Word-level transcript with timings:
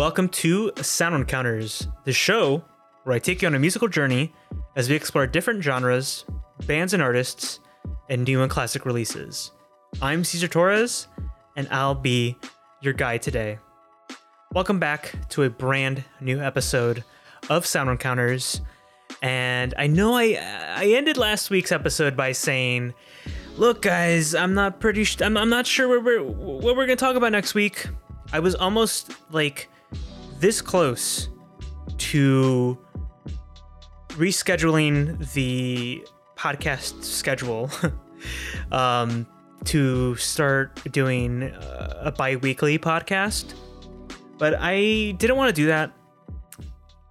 Welcome 0.00 0.30
to 0.30 0.72
Sound 0.76 1.14
Encounters, 1.14 1.86
the 2.04 2.12
show 2.14 2.64
where 3.04 3.14
I 3.14 3.18
take 3.18 3.42
you 3.42 3.48
on 3.48 3.54
a 3.54 3.58
musical 3.58 3.86
journey 3.86 4.32
as 4.74 4.88
we 4.88 4.96
explore 4.96 5.26
different 5.26 5.62
genres, 5.62 6.24
bands 6.66 6.94
and 6.94 7.02
artists, 7.02 7.60
and 8.08 8.24
new 8.24 8.40
and 8.40 8.50
classic 8.50 8.86
releases. 8.86 9.52
I'm 10.00 10.24
Cesar 10.24 10.48
Torres, 10.48 11.06
and 11.54 11.68
I'll 11.70 11.94
be 11.94 12.38
your 12.80 12.94
guide 12.94 13.20
today. 13.20 13.58
Welcome 14.54 14.78
back 14.78 15.28
to 15.28 15.42
a 15.42 15.50
brand 15.50 16.02
new 16.18 16.40
episode 16.40 17.04
of 17.50 17.66
Sound 17.66 17.90
Encounters. 17.90 18.62
And 19.20 19.74
I 19.76 19.86
know 19.86 20.14
I 20.14 20.38
I 20.76 20.94
ended 20.96 21.18
last 21.18 21.50
week's 21.50 21.72
episode 21.72 22.16
by 22.16 22.32
saying, 22.32 22.94
"Look, 23.58 23.82
guys, 23.82 24.34
I'm 24.34 24.54
not 24.54 24.80
pretty. 24.80 25.04
Sh- 25.04 25.20
I'm, 25.20 25.36
I'm 25.36 25.50
not 25.50 25.66
sure 25.66 25.88
what 25.88 26.02
we're 26.02 26.22
what 26.22 26.74
we're 26.74 26.86
gonna 26.86 26.96
talk 26.96 27.16
about 27.16 27.32
next 27.32 27.54
week." 27.54 27.86
I 28.32 28.38
was 28.38 28.54
almost 28.54 29.12
like 29.32 29.68
this 30.40 30.62
close 30.62 31.28
to 31.98 32.78
rescheduling 34.10 35.32
the 35.34 36.02
podcast 36.34 37.04
schedule 37.04 37.70
um, 38.72 39.26
to 39.64 40.16
start 40.16 40.80
doing 40.92 41.42
uh, 41.42 42.02
a 42.04 42.12
bi-weekly 42.12 42.78
podcast. 42.78 43.54
But 44.38 44.54
i 44.58 45.14
didn't 45.18 45.36
want 45.36 45.54
to 45.54 45.62
do 45.62 45.66
that. 45.66 45.92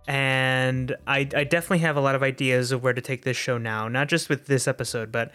And 0.08 0.96
I, 1.06 1.20
I 1.20 1.44
definitely 1.44 1.80
have 1.80 1.98
a 1.98 2.02
lot 2.02 2.16
of 2.16 2.24
ideas 2.24 2.72
of 2.72 2.82
where 2.82 2.94
to 2.94 3.02
take 3.02 3.24
this 3.24 3.38
show 3.38 3.60
now 3.60 3.88
not 3.88 4.08
just 4.08 4.28
with 4.28 4.48
this 4.48 4.68
episode 4.68 5.12
but 5.12 5.32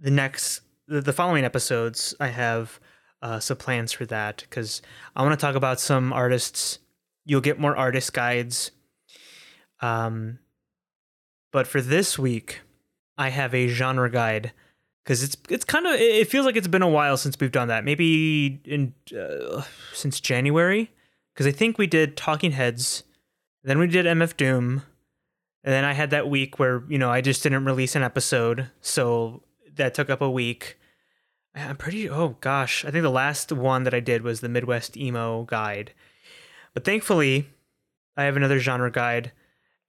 the 0.00 0.10
next 0.10 0.62
the, 0.88 1.00
the 1.00 1.12
following 1.12 1.44
episodes. 1.44 2.12
I 2.18 2.26
have 2.26 2.80
uh, 3.22 3.38
some 3.38 3.56
plans 3.56 3.92
for 3.92 4.06
that 4.06 4.38
because 4.48 4.80
i 5.14 5.22
want 5.22 5.38
to 5.38 5.46
talk 5.46 5.54
about 5.54 5.78
some 5.78 6.12
artists 6.12 6.78
you'll 7.24 7.40
get 7.40 7.58
more 7.58 7.76
artist 7.76 8.12
guides. 8.12 8.70
Um 9.80 10.38
but 11.52 11.66
for 11.66 11.80
this 11.80 12.18
week 12.18 12.60
i 13.18 13.28
have 13.28 13.54
a 13.54 13.66
genre 13.66 14.10
guide 14.10 14.52
because 15.04 15.22
it's 15.22 15.36
it's 15.48 15.64
kind 15.64 15.86
of 15.86 15.94
it 15.94 16.28
feels 16.28 16.46
like 16.46 16.56
it's 16.56 16.68
been 16.68 16.82
a 16.82 16.88
while 16.88 17.16
since 17.16 17.36
we've 17.40 17.52
done 17.52 17.68
that. 17.68 17.84
Maybe 17.84 18.60
in 18.64 18.94
uh, 19.18 19.62
since 19.92 20.20
january? 20.20 20.90
Because 21.34 21.46
i 21.46 21.52
think 21.52 21.78
we 21.78 21.86
did 21.86 22.16
talking 22.16 22.52
heads 22.52 23.04
then 23.62 23.78
we 23.78 23.86
did 23.86 24.06
mf 24.06 24.36
doom 24.36 24.82
and 25.64 25.72
then 25.72 25.84
i 25.84 25.92
had 25.92 26.10
that 26.10 26.28
week 26.28 26.58
where 26.58 26.82
you 26.88 26.98
know 26.98 27.10
i 27.10 27.20
just 27.20 27.42
didn't 27.42 27.64
release 27.64 27.94
an 27.96 28.02
episode 28.02 28.70
so 28.80 29.42
that 29.76 29.94
took 29.94 30.10
up 30.10 30.20
a 30.20 30.30
week. 30.30 30.76
I'm 31.54 31.76
pretty 31.76 32.08
oh 32.08 32.36
gosh 32.40 32.84
i 32.84 32.90
think 32.90 33.02
the 33.02 33.10
last 33.10 33.50
one 33.52 33.84
that 33.84 33.94
i 33.94 34.00
did 34.00 34.22
was 34.22 34.40
the 34.40 34.48
midwest 34.48 34.96
emo 34.96 35.44
guide 35.44 35.92
but 36.74 36.84
thankfully 36.84 37.48
i 38.16 38.24
have 38.24 38.36
another 38.36 38.58
genre 38.58 38.90
guide 38.90 39.32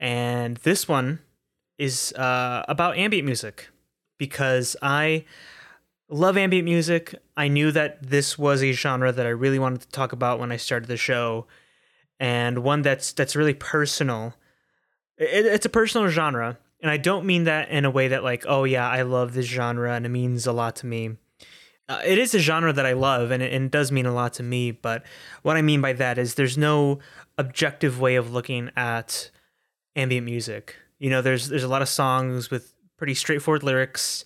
and 0.02 0.58
this 0.58 0.88
one 0.88 1.20
is 1.78 2.14
uh, 2.14 2.64
about 2.68 2.98
ambient 2.98 3.26
music 3.26 3.70
because 4.18 4.76
I 4.84 5.26
love 6.10 6.38
ambient 6.38 6.66
music. 6.66 7.16
I 7.36 7.48
knew 7.48 7.72
that 7.72 8.08
this 8.08 8.38
was 8.38 8.64
a 8.64 8.72
genre 8.72 9.12
that 9.12 9.26
I 9.26 9.30
really 9.30 9.58
wanted 9.58 9.82
to 9.82 9.90
talk 9.90 10.12
about 10.12 10.40
when 10.40 10.52
I 10.52 10.58
started 10.58 10.88
the 10.88 10.98
show, 10.98 11.48
and 12.20 12.64
one 12.64 12.82
that's 12.82 13.14
that's 13.14 13.36
really 13.36 13.56
personal. 13.56 14.36
It, 15.18 15.46
it's 15.48 15.66
a 15.66 15.70
personal 15.70 16.08
genre, 16.10 16.60
and 16.82 16.92
I 16.92 16.98
don't 16.98 17.26
mean 17.26 17.46
that 17.46 17.70
in 17.70 17.86
a 17.86 17.92
way 17.92 18.10
that 18.10 18.24
like, 18.24 18.44
oh 18.48 18.64
yeah, 18.64 18.88
I 18.88 19.02
love 19.02 19.34
this 19.34 19.48
genre 19.48 19.94
and 19.94 20.06
it 20.06 20.10
means 20.10 20.46
a 20.46 20.52
lot 20.52 20.76
to 20.78 20.86
me. 20.86 21.18
Uh, 21.92 22.00
it 22.06 22.18
is 22.18 22.34
a 22.34 22.40
genre 22.40 22.72
that 22.72 22.86
I 22.86 22.94
love, 22.94 23.32
and 23.32 23.44
it, 23.44 23.52
and 23.52 23.66
it 23.66 23.72
does 23.72 23.92
mean 23.92 24.06
a 24.06 24.14
lot 24.14 24.32
to 24.36 24.44
me. 24.44 24.72
But 24.72 25.04
what 25.42 25.58
I 25.58 25.62
mean 25.62 25.82
by 25.82 25.92
that 25.92 26.18
is 26.18 26.36
there's 26.36 26.58
no 26.58 27.00
objective 27.38 28.00
way 28.00 28.16
of 28.16 28.32
looking 28.32 28.72
at 28.78 29.30
ambient 29.98 30.24
music. 30.24 30.78
You 31.00 31.10
know, 31.10 31.22
there's 31.22 31.50
there's 31.50 31.66
a 31.66 31.68
lot 31.68 31.82
of 31.82 31.90
songs 31.90 32.50
with 32.50 32.74
pretty 32.98 33.14
straightforward 33.14 33.64
lyrics, 33.64 34.24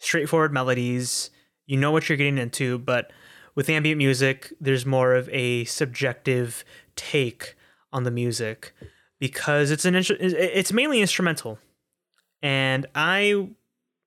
straightforward 0.00 0.52
melodies. 0.52 1.30
You 1.64 1.76
know 1.76 1.92
what 1.92 2.08
you're 2.08 2.18
getting 2.18 2.38
into, 2.38 2.78
but 2.78 3.12
with 3.54 3.68
ambient 3.68 3.98
music, 3.98 4.52
there's 4.60 4.84
more 4.84 5.14
of 5.14 5.28
a 5.28 5.66
subjective 5.66 6.64
take 6.96 7.54
on 7.92 8.02
the 8.02 8.10
music 8.10 8.74
because 9.20 9.70
it's 9.70 9.84
an 9.84 9.94
it's 9.94 10.72
mainly 10.72 11.00
instrumental. 11.00 11.60
And 12.42 12.86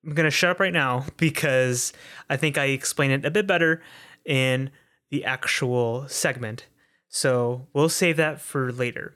I'm 0.08 0.14
gonna 0.14 0.30
shut 0.30 0.48
up 0.48 0.60
right 0.60 0.72
now 0.72 1.04
because 1.18 1.92
I 2.30 2.38
think 2.38 2.56
I 2.56 2.66
explain 2.66 3.10
it 3.10 3.26
a 3.26 3.30
bit 3.30 3.46
better 3.46 3.82
in 4.24 4.70
the 5.10 5.22
actual 5.26 6.08
segment. 6.08 6.64
So 7.08 7.66
we'll 7.74 7.90
save 7.90 8.16
that 8.16 8.40
for 8.40 8.72
later. 8.72 9.14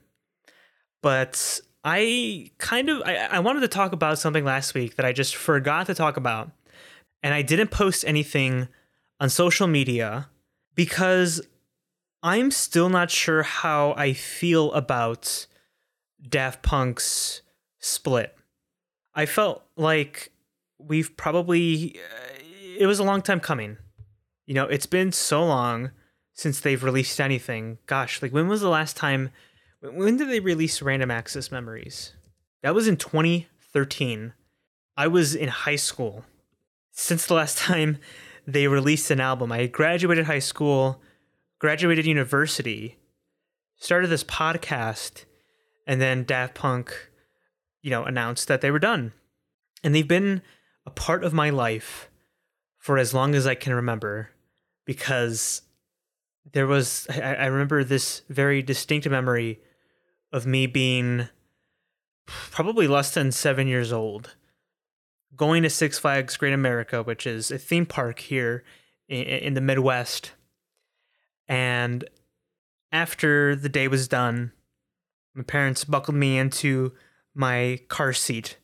But 1.00 1.60
I 1.82 2.50
kind 2.58 2.90
of 2.90 3.00
I, 3.06 3.16
I 3.16 3.38
wanted 3.38 3.60
to 3.60 3.68
talk 3.68 3.92
about 3.92 4.18
something 4.18 4.44
last 4.44 4.74
week 4.74 4.96
that 4.96 5.06
I 5.06 5.12
just 5.12 5.34
forgot 5.34 5.86
to 5.86 5.94
talk 5.94 6.18
about. 6.18 6.50
And 7.22 7.32
I 7.32 7.40
didn't 7.40 7.70
post 7.70 8.04
anything 8.06 8.68
on 9.18 9.30
social 9.30 9.66
media 9.66 10.28
because 10.74 11.40
I'm 12.22 12.50
still 12.50 12.90
not 12.90 13.10
sure 13.10 13.42
how 13.42 13.94
I 13.96 14.12
feel 14.12 14.70
about 14.72 15.46
Daft 16.28 16.62
Punk's 16.62 17.40
split. 17.78 18.36
I 19.14 19.24
felt 19.24 19.64
like 19.74 20.32
we've 20.86 21.16
probably 21.16 21.96
uh, 21.98 22.42
it 22.78 22.86
was 22.86 22.98
a 22.98 23.04
long 23.04 23.22
time 23.22 23.40
coming. 23.40 23.76
You 24.46 24.54
know, 24.54 24.66
it's 24.66 24.86
been 24.86 25.12
so 25.12 25.44
long 25.44 25.90
since 26.32 26.60
they've 26.60 26.82
released 26.82 27.20
anything. 27.20 27.78
Gosh, 27.86 28.22
like 28.22 28.32
when 28.32 28.48
was 28.48 28.60
the 28.60 28.68
last 28.68 28.96
time 28.96 29.30
when 29.80 30.16
did 30.16 30.28
they 30.28 30.40
release 30.40 30.80
Random 30.80 31.10
Access 31.10 31.50
Memories? 31.50 32.12
That 32.62 32.74
was 32.74 32.86
in 32.86 32.96
2013. 32.96 34.32
I 34.96 35.08
was 35.08 35.34
in 35.34 35.48
high 35.48 35.76
school. 35.76 36.24
Since 36.92 37.26
the 37.26 37.34
last 37.34 37.58
time 37.66 37.98
they 38.46 38.68
released 38.68 39.10
an 39.10 39.20
album, 39.20 39.50
I 39.52 39.66
graduated 39.66 40.26
high 40.26 40.38
school, 40.38 41.00
graduated 41.58 42.06
university, 42.06 42.98
started 43.76 44.08
this 44.08 44.24
podcast, 44.24 45.24
and 45.86 46.00
then 46.00 46.24
Daft 46.24 46.54
Punk, 46.54 47.10
you 47.82 47.90
know, 47.90 48.04
announced 48.04 48.48
that 48.48 48.60
they 48.60 48.70
were 48.70 48.78
done. 48.78 49.12
And 49.82 49.94
they've 49.94 50.06
been 50.06 50.42
a 50.86 50.90
part 50.90 51.24
of 51.24 51.32
my 51.32 51.50
life 51.50 52.10
for 52.78 52.98
as 52.98 53.14
long 53.14 53.34
as 53.34 53.46
I 53.46 53.54
can 53.54 53.72
remember 53.74 54.30
because 54.84 55.62
there 56.52 56.66
was, 56.66 57.06
I, 57.10 57.34
I 57.34 57.46
remember 57.46 57.84
this 57.84 58.22
very 58.28 58.62
distinct 58.62 59.08
memory 59.08 59.60
of 60.32 60.46
me 60.46 60.66
being 60.66 61.28
probably 62.26 62.88
less 62.88 63.14
than 63.14 63.30
seven 63.32 63.68
years 63.68 63.92
old, 63.92 64.34
going 65.36 65.62
to 65.62 65.70
Six 65.70 65.98
Flags 65.98 66.36
Great 66.36 66.52
America, 66.52 67.02
which 67.02 67.26
is 67.26 67.50
a 67.50 67.58
theme 67.58 67.86
park 67.86 68.18
here 68.18 68.64
in, 69.08 69.22
in 69.22 69.54
the 69.54 69.60
Midwest. 69.60 70.32
And 71.48 72.04
after 72.90 73.54
the 73.54 73.68
day 73.68 73.88
was 73.88 74.08
done, 74.08 74.52
my 75.34 75.42
parents 75.42 75.84
buckled 75.84 76.16
me 76.16 76.38
into 76.38 76.92
my 77.34 77.80
car 77.88 78.12
seat, 78.12 78.58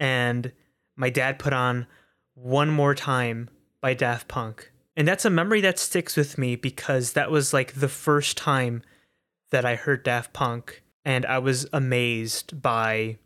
and 0.00 0.52
my 0.98 1.08
dad 1.08 1.38
put 1.38 1.54
on 1.54 1.86
One 2.34 2.68
More 2.68 2.94
Time 2.94 3.48
by 3.80 3.94
Daft 3.94 4.28
Punk. 4.28 4.72
And 4.96 5.06
that's 5.06 5.24
a 5.24 5.30
memory 5.30 5.60
that 5.60 5.78
sticks 5.78 6.16
with 6.16 6.36
me 6.36 6.56
because 6.56 7.12
that 7.12 7.30
was 7.30 7.54
like 7.54 7.74
the 7.74 7.88
first 7.88 8.36
time 8.36 8.82
that 9.50 9.64
I 9.64 9.76
heard 9.76 10.02
Daft 10.02 10.32
Punk 10.32 10.82
and 11.04 11.24
I 11.24 11.38
was 11.38 11.66
amazed 11.72 12.60
by 12.60 13.18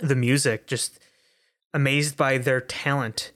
the 0.00 0.16
music, 0.16 0.66
just 0.66 0.98
amazed 1.72 2.16
by 2.16 2.38
their 2.38 2.60
talent. 2.60 3.30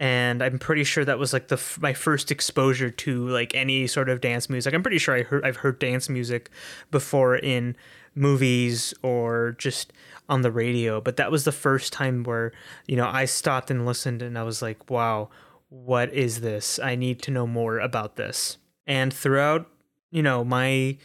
And 0.00 0.42
I'm 0.42 0.58
pretty 0.58 0.84
sure 0.84 1.04
that 1.04 1.18
was 1.18 1.32
like 1.32 1.48
the 1.48 1.62
my 1.80 1.92
first 1.92 2.30
exposure 2.30 2.90
to 2.90 3.28
like 3.28 3.54
any 3.54 3.86
sort 3.86 4.08
of 4.08 4.20
dance 4.20 4.48
music. 4.48 4.74
I'm 4.74 4.82
pretty 4.82 4.98
sure 4.98 5.14
I 5.14 5.22
heard 5.22 5.44
I've 5.44 5.56
heard 5.56 5.78
dance 5.78 6.08
music 6.08 6.50
before 6.90 7.36
in 7.36 7.76
movies 8.14 8.94
or 9.02 9.54
just 9.58 9.92
on 10.28 10.42
the 10.42 10.50
radio, 10.50 11.00
but 11.00 11.16
that 11.16 11.30
was 11.30 11.44
the 11.44 11.52
first 11.52 11.92
time 11.92 12.24
where, 12.24 12.52
you 12.86 12.96
know, 12.96 13.06
I 13.06 13.24
stopped 13.24 13.70
and 13.70 13.86
listened 13.86 14.22
and 14.22 14.38
I 14.38 14.42
was 14.42 14.62
like, 14.62 14.90
wow, 14.90 15.30
what 15.68 16.12
is 16.12 16.40
this? 16.40 16.78
I 16.78 16.94
need 16.96 17.22
to 17.22 17.30
know 17.30 17.46
more 17.46 17.78
about 17.78 18.16
this. 18.16 18.58
And 18.86 19.12
throughout, 19.12 19.68
you 20.10 20.22
know, 20.22 20.44
my 20.44 20.98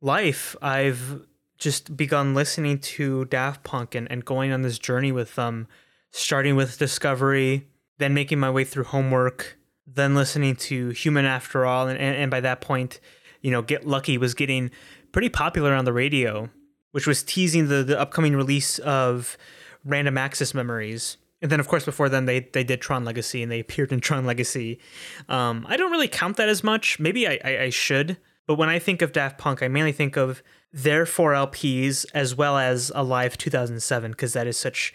life, 0.00 0.56
I've 0.62 1.22
just 1.56 1.96
begun 1.96 2.34
listening 2.34 2.78
to 2.78 3.24
Daft 3.26 3.64
Punk 3.64 3.94
and, 3.94 4.10
and 4.10 4.24
going 4.24 4.52
on 4.52 4.62
this 4.62 4.78
journey 4.78 5.12
with 5.12 5.34
them, 5.34 5.66
starting 6.10 6.56
with 6.56 6.78
Discovery, 6.78 7.66
then 7.98 8.14
making 8.14 8.38
my 8.38 8.50
way 8.50 8.64
through 8.64 8.84
Homework, 8.84 9.58
then 9.86 10.14
listening 10.14 10.54
to 10.56 10.90
Human 10.90 11.24
After 11.24 11.66
All. 11.66 11.88
And, 11.88 11.98
and, 11.98 12.16
and 12.16 12.30
by 12.30 12.40
that 12.40 12.60
point, 12.60 13.00
you 13.40 13.50
know, 13.50 13.62
Get 13.62 13.86
Lucky 13.86 14.18
was 14.18 14.34
getting 14.34 14.70
pretty 15.12 15.28
popular 15.28 15.74
on 15.74 15.84
the 15.84 15.92
radio, 15.92 16.48
which 16.92 17.06
was 17.06 17.22
teasing 17.22 17.68
the, 17.68 17.82
the 17.82 17.98
upcoming 17.98 18.34
release 18.34 18.78
of 18.80 19.36
Random 19.84 20.18
Access 20.18 20.54
Memories. 20.54 21.16
And 21.40 21.52
then, 21.52 21.60
of 21.60 21.68
course, 21.68 21.84
before 21.84 22.08
then, 22.08 22.26
they 22.26 22.40
they 22.40 22.64
did 22.64 22.80
Tron 22.80 23.04
Legacy 23.04 23.42
and 23.42 23.50
they 23.52 23.60
appeared 23.66 23.92
in 23.92 24.00
Tron 24.00 24.24
Legacy. 24.24 24.80
Um, 25.28 25.66
I 25.68 25.76
don't 25.76 25.92
really 25.92 26.08
count 26.08 26.36
that 26.36 26.48
as 26.48 26.64
much. 26.64 26.98
Maybe 26.98 27.28
I, 27.28 27.38
I, 27.44 27.58
I 27.64 27.70
should 27.70 28.18
But 28.46 28.56
when 28.56 28.68
I 28.68 28.78
think 28.78 29.02
of 29.02 29.12
Daft 29.12 29.38
Punk, 29.38 29.62
I 29.62 29.68
mainly 29.68 29.92
think 29.92 30.16
of 30.16 30.42
their 30.72 31.06
four 31.06 31.32
LPs 31.32 32.06
as 32.12 32.34
well 32.34 32.58
as 32.58 32.90
Alive 32.94 33.38
2007 33.38 34.10
because 34.10 34.32
that 34.32 34.46
is 34.46 34.56
such 34.56 34.92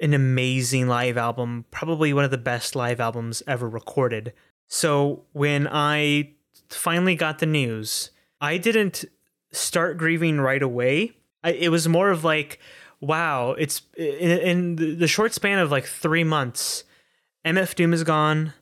an 0.00 0.14
amazing 0.14 0.88
live 0.88 1.16
album, 1.16 1.64
probably 1.70 2.12
one 2.12 2.24
of 2.24 2.32
the 2.32 2.38
best 2.38 2.74
live 2.74 3.00
albums 3.00 3.42
ever 3.46 3.68
recorded. 3.68 4.32
So 4.66 5.24
when 5.32 5.68
I 5.68 6.32
finally 6.68 7.14
got 7.14 7.38
the 7.38 7.46
news, 7.46 8.10
I 8.40 8.58
didn't 8.58 9.04
start 9.52 9.98
grieving 9.98 10.40
right 10.40 10.62
away. 10.62 11.12
I, 11.44 11.52
it 11.52 11.68
was 11.70 11.88
more 11.88 12.10
of 12.10 12.24
like, 12.24 12.58
wow, 13.00 13.52
it's 13.52 13.82
in, 13.96 14.76
in 14.76 14.98
the 14.98 15.08
short 15.08 15.34
span 15.34 15.58
of 15.58 15.70
like 15.70 15.84
three 15.84 16.24
months, 16.24 16.84
MF 17.44 17.74
Doom 17.74 17.92
is 17.92 18.04
gone, 18.04 18.54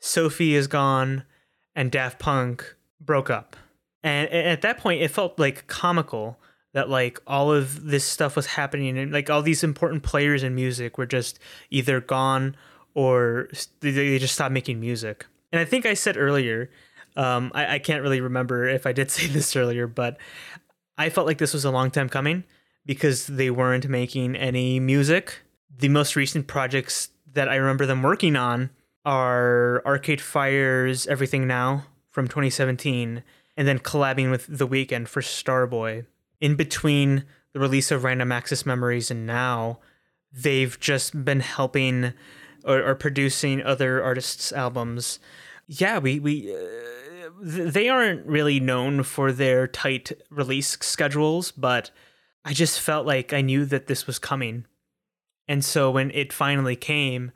Sophie 0.00 0.54
is 0.54 0.66
gone, 0.66 1.24
and 1.74 1.90
Daft 1.90 2.18
Punk 2.18 2.74
broke 3.00 3.30
up. 3.30 3.56
And 4.02 4.28
at 4.30 4.62
that 4.62 4.78
point, 4.78 5.00
it 5.00 5.10
felt 5.10 5.38
like 5.38 5.66
comical 5.66 6.38
that 6.74 6.90
like 6.90 7.20
all 7.26 7.52
of 7.52 7.86
this 7.86 8.04
stuff 8.04 8.36
was 8.36 8.46
happening 8.46 8.98
and 8.98 9.12
like 9.12 9.30
all 9.30 9.40
these 9.40 9.64
important 9.64 10.02
players 10.02 10.42
in 10.42 10.54
music 10.54 10.98
were 10.98 11.06
just 11.06 11.38
either 11.70 12.00
gone 12.00 12.56
or 12.94 13.48
they 13.80 14.18
just 14.18 14.34
stopped 14.34 14.52
making 14.52 14.80
music. 14.80 15.24
And 15.52 15.60
I 15.60 15.64
think 15.64 15.86
I 15.86 15.94
said 15.94 16.16
earlier, 16.16 16.68
um, 17.16 17.52
I, 17.54 17.74
I 17.74 17.78
can't 17.78 18.02
really 18.02 18.20
remember 18.20 18.68
if 18.68 18.86
I 18.86 18.92
did 18.92 19.10
say 19.10 19.26
this 19.26 19.54
earlier, 19.56 19.86
but 19.86 20.18
I 20.96 21.10
felt 21.10 21.26
like 21.26 21.38
this 21.38 21.54
was 21.54 21.64
a 21.64 21.70
long 21.70 21.90
time 21.90 22.08
coming 22.08 22.44
because 22.86 23.26
they 23.26 23.50
weren't 23.50 23.88
making 23.88 24.36
any 24.36 24.78
music. 24.78 25.40
The 25.76 25.88
most 25.88 26.16
recent 26.16 26.46
projects 26.46 27.10
that 27.32 27.48
I 27.48 27.56
remember 27.56 27.86
them 27.86 28.02
working 28.02 28.36
on 28.36 28.70
are 29.04 29.82
Arcade 29.84 30.20
Fire's 30.20 31.06
Everything 31.06 31.46
Now 31.46 31.86
from 32.10 32.28
2017 32.28 33.22
and 33.56 33.68
then 33.68 33.78
collabing 33.78 34.30
with 34.30 34.46
The 34.46 34.68
Weeknd 34.68 35.08
for 35.08 35.20
Starboy. 35.20 36.06
In 36.40 36.56
between 36.56 37.24
the 37.52 37.60
release 37.60 37.90
of 37.90 38.04
Random 38.04 38.32
Access 38.32 38.66
Memories 38.66 39.10
and 39.10 39.26
now, 39.26 39.78
they've 40.32 40.78
just 40.80 41.24
been 41.24 41.40
helping 41.40 42.12
or, 42.64 42.82
or 42.82 42.94
producing 42.94 43.62
other 43.62 44.02
artists' 44.02 44.52
albums. 44.52 45.18
Yeah, 45.66 45.98
we 45.98 46.18
we 46.18 46.54
uh, 46.54 46.58
they 47.40 47.88
aren't 47.88 48.26
really 48.26 48.60
known 48.60 49.02
for 49.02 49.32
their 49.32 49.66
tight 49.66 50.12
release 50.30 50.78
schedules, 50.80 51.50
but 51.50 51.90
I 52.44 52.52
just 52.52 52.80
felt 52.80 53.06
like 53.06 53.32
I 53.32 53.40
knew 53.40 53.64
that 53.66 53.86
this 53.86 54.06
was 54.06 54.18
coming. 54.18 54.66
And 55.48 55.64
so 55.64 55.90
when 55.90 56.10
it 56.12 56.32
finally 56.32 56.76
came, 56.76 57.32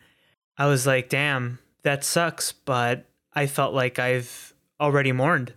I 0.57 0.67
was 0.67 0.87
like, 0.87 1.09
damn, 1.09 1.59
that 1.83 2.05
sucks, 2.05 2.53
but 2.53 3.07
I 3.35 3.47
felt 3.47 3.75
like 3.75 3.99
I've 3.99 4.55
already 4.81 5.13
mourned. 5.13 5.55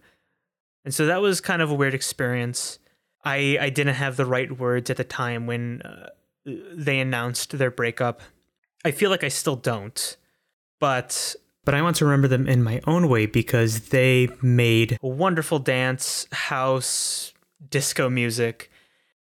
And 0.83 0.93
so 0.93 1.05
that 1.05 1.21
was 1.21 1.41
kind 1.41 1.61
of 1.61 1.69
a 1.69 1.75
weird 1.75 1.93
experience. 1.93 2.79
I 3.23 3.57
I 3.61 3.69
didn't 3.69 3.95
have 3.95 4.17
the 4.17 4.25
right 4.25 4.51
words 4.57 4.89
at 4.89 4.97
the 4.97 5.03
time 5.03 5.45
when 5.45 5.81
uh, 5.83 6.09
they 6.45 6.99
announced 6.99 7.57
their 7.57 7.71
breakup. 7.71 8.21
I 8.83 8.91
feel 8.91 9.11
like 9.11 9.23
I 9.23 9.29
still 9.29 9.55
don't. 9.55 10.17
But 10.79 11.35
but 11.63 11.73
I 11.73 11.81
want 11.81 11.95
to 11.97 12.05
remember 12.05 12.27
them 12.27 12.47
in 12.47 12.63
my 12.63 12.81
own 12.85 13.09
way 13.09 13.25
because 13.25 13.89
they 13.89 14.29
made 14.41 14.97
wonderful 15.01 15.59
dance, 15.59 16.27
house, 16.31 17.33
disco 17.69 18.09
music 18.09 18.71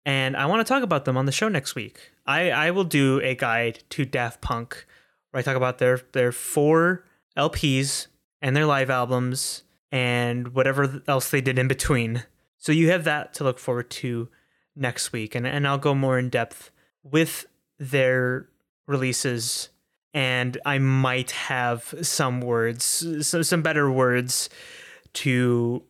and 0.05 0.35
I 0.35 0.45
want 0.45 0.65
to 0.65 0.71
talk 0.71 0.83
about 0.83 1.05
them 1.05 1.17
on 1.17 1.25
the 1.25 1.31
show 1.31 1.47
next 1.47 1.75
week. 1.75 2.11
I, 2.25 2.51
I 2.51 2.71
will 2.71 2.83
do 2.83 3.19
a 3.21 3.35
guide 3.35 3.83
to 3.91 4.05
Daft 4.05 4.41
Punk 4.41 4.85
where 5.31 5.39
I 5.39 5.43
talk 5.43 5.55
about 5.55 5.77
their 5.77 6.01
their 6.11 6.31
four 6.31 7.05
LPs 7.37 8.07
and 8.41 8.55
their 8.55 8.65
live 8.65 8.89
albums 8.89 9.63
and 9.91 10.49
whatever 10.49 11.01
else 11.07 11.29
they 11.29 11.41
did 11.41 11.57
in 11.57 11.67
between. 11.67 12.23
So 12.57 12.71
you 12.71 12.89
have 12.89 13.03
that 13.05 13.33
to 13.35 13.43
look 13.43 13.59
forward 13.59 13.89
to 13.91 14.29
next 14.75 15.11
week, 15.11 15.35
and 15.35 15.47
and 15.47 15.67
I'll 15.67 15.77
go 15.77 15.95
more 15.95 16.19
in 16.19 16.29
depth 16.29 16.71
with 17.03 17.45
their 17.77 18.47
releases, 18.87 19.69
and 20.13 20.57
I 20.65 20.77
might 20.77 21.31
have 21.31 21.93
some 22.01 22.41
words, 22.41 23.05
some 23.27 23.43
some 23.43 23.61
better 23.61 23.91
words 23.91 24.49
to 25.13 25.83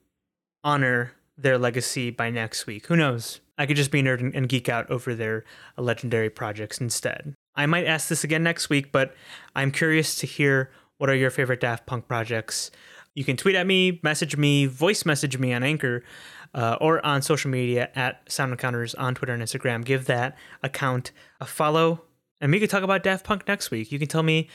honor 0.64 1.14
their 1.38 1.58
legacy 1.58 2.10
by 2.10 2.30
next 2.30 2.66
week. 2.66 2.88
Who 2.88 2.96
knows? 2.96 3.42
I 3.58 3.66
could 3.66 3.76
just 3.76 3.92
be 3.92 4.02
nerd 4.02 4.20
and, 4.20 4.34
and 4.36 4.50
geek 4.50 4.70
out 4.70 4.90
over 4.90 5.14
their 5.14 5.44
legendary 5.78 6.30
projects 6.30 6.80
instead. 6.80 7.36
I 7.56 7.66
might 7.66 7.86
ask 7.86 8.08
this 8.08 8.24
again 8.24 8.44
next 8.44 8.70
week, 8.70 8.92
but 8.92 9.14
I'm 9.56 9.72
curious 9.72 10.16
to 10.18 10.28
hear 10.28 10.72
what 10.98 11.10
are 11.10 11.16
your 11.16 11.30
favorite 11.30 11.60
Daft 11.60 11.86
Punk 11.86 12.08
projects. 12.08 12.72
You 13.14 13.24
can 13.24 13.38
tweet 13.38 13.56
at 13.56 13.68
me, 13.68 14.00
message 14.02 14.38
me, 14.38 14.66
voice 14.66 15.06
message 15.06 15.38
me 15.38 15.54
on 15.54 15.62
Anchor, 15.62 16.04
uh, 16.56 16.78
or 16.82 17.06
on 17.06 17.22
social 17.22 17.52
media 17.52 17.92
at 17.96 18.22
Sound 18.32 18.52
Encounters 18.52 18.96
on 18.96 19.14
Twitter 19.14 19.34
and 19.34 19.44
Instagram. 19.44 19.86
Give 19.86 20.06
that 20.06 20.36
account 20.64 21.12
a 21.40 21.46
follow, 21.46 22.04
and 22.44 22.52
we 22.52 22.60
could 22.60 22.70
talk 22.70 22.84
about 22.84 23.04
Daft 23.04 23.24
Punk 23.24 23.48
next 23.48 23.72
week. 23.72 23.90
You 23.90 23.98
can 23.98 24.10
tell 24.10 24.22
me 24.22 24.50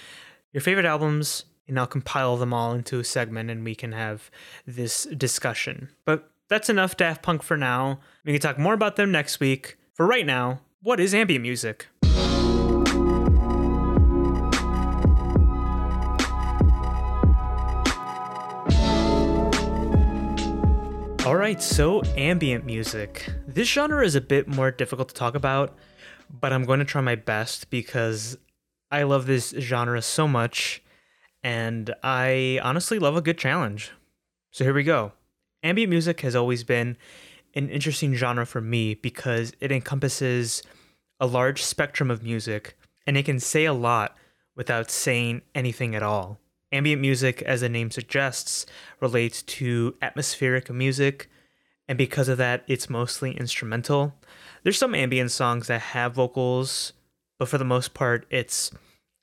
your 0.52 0.60
favorite 0.60 0.84
albums, 0.84 1.46
and 1.66 1.80
I'll 1.80 1.86
compile 1.86 2.36
them 2.36 2.52
all 2.52 2.74
into 2.74 3.00
a 3.00 3.04
segment, 3.04 3.50
and 3.50 3.64
we 3.64 3.74
can 3.74 3.92
have 3.92 4.30
this 4.66 5.04
discussion. 5.04 5.88
But 6.04 6.30
that's 6.48 6.68
enough 6.68 6.98
Daft 6.98 7.22
Punk 7.22 7.42
for 7.42 7.56
now. 7.56 8.00
We 8.26 8.32
can 8.32 8.42
talk 8.42 8.58
more 8.58 8.74
about 8.74 8.96
them 8.96 9.10
next 9.10 9.40
week. 9.40 9.78
For 9.94 10.06
right 10.06 10.26
now, 10.26 10.60
what 10.82 11.00
is 11.00 11.14
ambient 11.14 11.40
music? 11.40 11.86
All 21.24 21.36
right, 21.36 21.62
so 21.62 22.02
ambient 22.18 22.66
music. 22.66 23.30
This 23.46 23.66
genre 23.66 24.04
is 24.04 24.14
a 24.14 24.20
bit 24.20 24.46
more 24.46 24.70
difficult 24.70 25.08
to 25.08 25.14
talk 25.14 25.34
about, 25.34 25.78
but 26.30 26.52
I'm 26.52 26.64
going 26.64 26.78
to 26.78 26.84
try 26.84 27.00
my 27.00 27.14
best 27.14 27.70
because 27.70 28.36
I 28.90 29.02
love 29.02 29.26
this 29.26 29.50
genre 29.58 30.02
so 30.02 30.26
much 30.26 30.82
and 31.42 31.94
I 32.02 32.60
honestly 32.62 32.98
love 32.98 33.16
a 33.16 33.22
good 33.22 33.38
challenge. 33.38 33.92
So 34.50 34.64
here 34.64 34.74
we 34.74 34.82
go. 34.82 35.12
Ambient 35.62 35.90
music 35.90 36.20
has 36.20 36.36
always 36.36 36.64
been 36.64 36.96
an 37.54 37.68
interesting 37.68 38.14
genre 38.14 38.46
for 38.46 38.60
me 38.60 38.94
because 38.94 39.52
it 39.60 39.72
encompasses 39.72 40.62
a 41.20 41.26
large 41.26 41.62
spectrum 41.62 42.10
of 42.10 42.22
music 42.22 42.76
and 43.06 43.16
it 43.16 43.24
can 43.24 43.40
say 43.40 43.64
a 43.64 43.72
lot 43.72 44.16
without 44.56 44.90
saying 44.90 45.42
anything 45.54 45.94
at 45.94 46.02
all. 46.02 46.38
Ambient 46.70 47.00
music, 47.00 47.40
as 47.42 47.62
the 47.62 47.68
name 47.68 47.90
suggests, 47.90 48.66
relates 49.00 49.42
to 49.42 49.96
atmospheric 50.02 50.68
music, 50.70 51.30
and 51.88 51.96
because 51.96 52.28
of 52.28 52.36
that, 52.36 52.64
it's 52.68 52.90
mostly 52.90 53.34
instrumental. 53.38 54.12
There's 54.62 54.78
some 54.78 54.94
ambient 54.94 55.30
songs 55.30 55.66
that 55.68 55.80
have 55.80 56.14
vocals, 56.14 56.92
but 57.38 57.48
for 57.48 57.58
the 57.58 57.64
most 57.64 57.94
part, 57.94 58.26
it's 58.30 58.70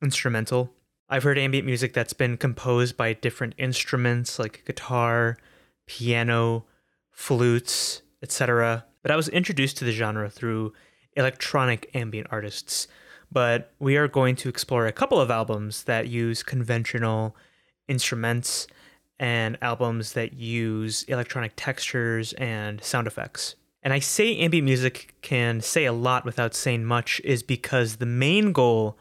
instrumental. 0.02 0.72
I've 1.10 1.24
heard 1.24 1.38
ambient 1.38 1.66
music 1.66 1.94
that's 1.94 2.14
been 2.14 2.38
composed 2.38 2.98
by 2.98 3.14
different 3.14 3.54
instruments 3.58 4.40
like 4.40 4.64
guitar, 4.66 5.38
piano, 5.86 6.66
flutes, 7.12 8.02
etc. 8.24 8.86
But 9.02 9.12
I 9.12 9.16
was 9.16 9.30
introduced 9.30 9.78
to 9.78 9.86
the 9.86 9.92
genre 9.92 10.30
through 10.30 10.74
electronic 11.16 11.92
ambient 11.94 12.28
artists. 12.32 12.88
But 13.32 13.74
we 13.80 13.98
are 13.98 14.08
going 14.08 14.36
to 14.38 14.50
explore 14.50 14.88
a 14.88 14.92
couple 14.92 15.20
of 15.20 15.30
albums 15.30 15.84
that 15.84 16.08
use 16.08 16.44
conventional 16.44 17.36
instruments 17.88 18.68
and 19.20 19.58
albums 19.62 20.14
that 20.14 20.34
use 20.34 21.04
electronic 21.04 21.54
textures 21.56 22.34
and 22.34 22.84
sound 22.84 23.08
effects. 23.08 23.56
And 23.86 23.94
I 23.94 24.00
say 24.00 24.36
ambient 24.38 24.66
music 24.66 25.14
can 25.22 25.62
say 25.62 25.86
a 25.86 25.94
lot 25.94 26.26
without 26.26 26.56
saying 26.56 26.86
much, 26.86 27.22
is 27.24 27.44
because 27.44 27.98
the 27.98 28.08
main 28.08 28.52
goal 28.52 28.98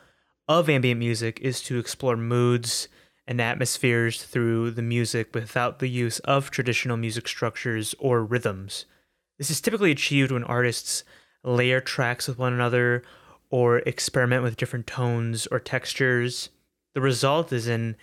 of 0.46 0.68
ambient 0.68 0.98
music 0.98 1.40
is 1.40 1.62
to 1.62 1.78
explore 1.78 2.18
moods 2.18 2.88
and 3.26 3.40
atmospheres 3.40 4.22
through 4.22 4.72
the 4.72 4.82
music 4.82 5.34
without 5.34 5.78
the 5.78 5.88
use 5.88 6.18
of 6.18 6.50
traditional 6.50 6.98
music 6.98 7.26
structures 7.26 7.94
or 7.98 8.22
rhythms. 8.22 8.84
This 9.38 9.50
is 9.50 9.62
typically 9.62 9.90
achieved 9.90 10.30
when 10.30 10.44
artists 10.44 11.02
layer 11.42 11.80
tracks 11.80 12.28
with 12.28 12.38
one 12.38 12.52
another 12.52 13.02
or 13.48 13.78
experiment 13.78 14.42
with 14.42 14.58
different 14.58 14.86
tones 14.86 15.46
or 15.46 15.60
textures. 15.60 16.50
The 16.92 17.00
result 17.00 17.54
is 17.54 17.68
an 17.68 17.96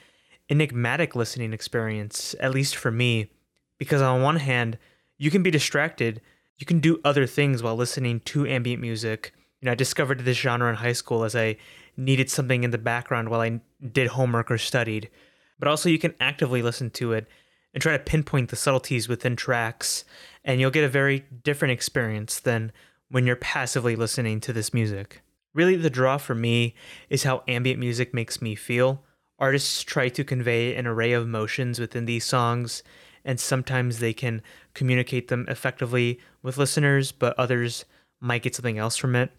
enigmatic 0.49 1.15
listening 1.15 1.53
experience, 1.53 2.33
at 2.39 2.55
least 2.55 2.75
for 2.75 2.89
me, 2.89 3.29
because 3.77 4.01
on 4.01 4.23
one 4.23 4.37
hand, 4.37 4.79
you 5.19 5.29
can 5.29 5.43
be 5.43 5.51
distracted, 5.51 6.21
you 6.61 6.65
can 6.65 6.79
do 6.79 7.01
other 7.03 7.25
things 7.25 7.63
while 7.63 7.75
listening 7.75 8.19
to 8.19 8.45
ambient 8.45 8.81
music. 8.81 9.33
You 9.59 9.65
know, 9.65 9.71
I 9.71 9.75
discovered 9.75 10.19
this 10.19 10.37
genre 10.37 10.69
in 10.69 10.75
high 10.75 10.93
school 10.93 11.23
as 11.23 11.35
I 11.35 11.57
needed 11.97 12.29
something 12.29 12.63
in 12.63 12.69
the 12.69 12.77
background 12.77 13.29
while 13.29 13.41
I 13.41 13.59
did 13.91 14.09
homework 14.09 14.51
or 14.51 14.59
studied. 14.59 15.09
But 15.57 15.67
also, 15.67 15.89
you 15.89 15.97
can 15.97 16.13
actively 16.19 16.61
listen 16.61 16.91
to 16.91 17.13
it 17.13 17.27
and 17.73 17.81
try 17.81 17.93
to 17.93 18.03
pinpoint 18.03 18.49
the 18.49 18.55
subtleties 18.55 19.09
within 19.09 19.35
tracks, 19.35 20.05
and 20.43 20.59
you'll 20.59 20.71
get 20.71 20.83
a 20.83 20.89
very 20.89 21.25
different 21.43 21.71
experience 21.71 22.39
than 22.39 22.71
when 23.09 23.25
you're 23.25 23.35
passively 23.35 23.95
listening 23.95 24.39
to 24.41 24.53
this 24.53 24.73
music. 24.73 25.21
Really, 25.53 25.75
the 25.75 25.89
draw 25.89 26.17
for 26.17 26.35
me 26.35 26.75
is 27.09 27.23
how 27.23 27.43
ambient 27.47 27.79
music 27.79 28.13
makes 28.13 28.41
me 28.41 28.55
feel. 28.55 29.03
Artists 29.39 29.83
try 29.83 30.09
to 30.09 30.23
convey 30.23 30.75
an 30.75 30.85
array 30.85 31.13
of 31.13 31.23
emotions 31.23 31.79
within 31.79 32.05
these 32.05 32.23
songs, 32.23 32.83
and 33.23 33.39
sometimes 33.39 33.99
they 33.99 34.13
can 34.13 34.41
communicate 34.73 35.27
them 35.27 35.45
effectively 35.47 36.19
with 36.41 36.57
listeners, 36.57 37.11
but 37.11 37.37
others 37.37 37.85
might 38.19 38.43
get 38.43 38.55
something 38.55 38.77
else 38.77 38.97
from 38.97 39.15
it. 39.15 39.31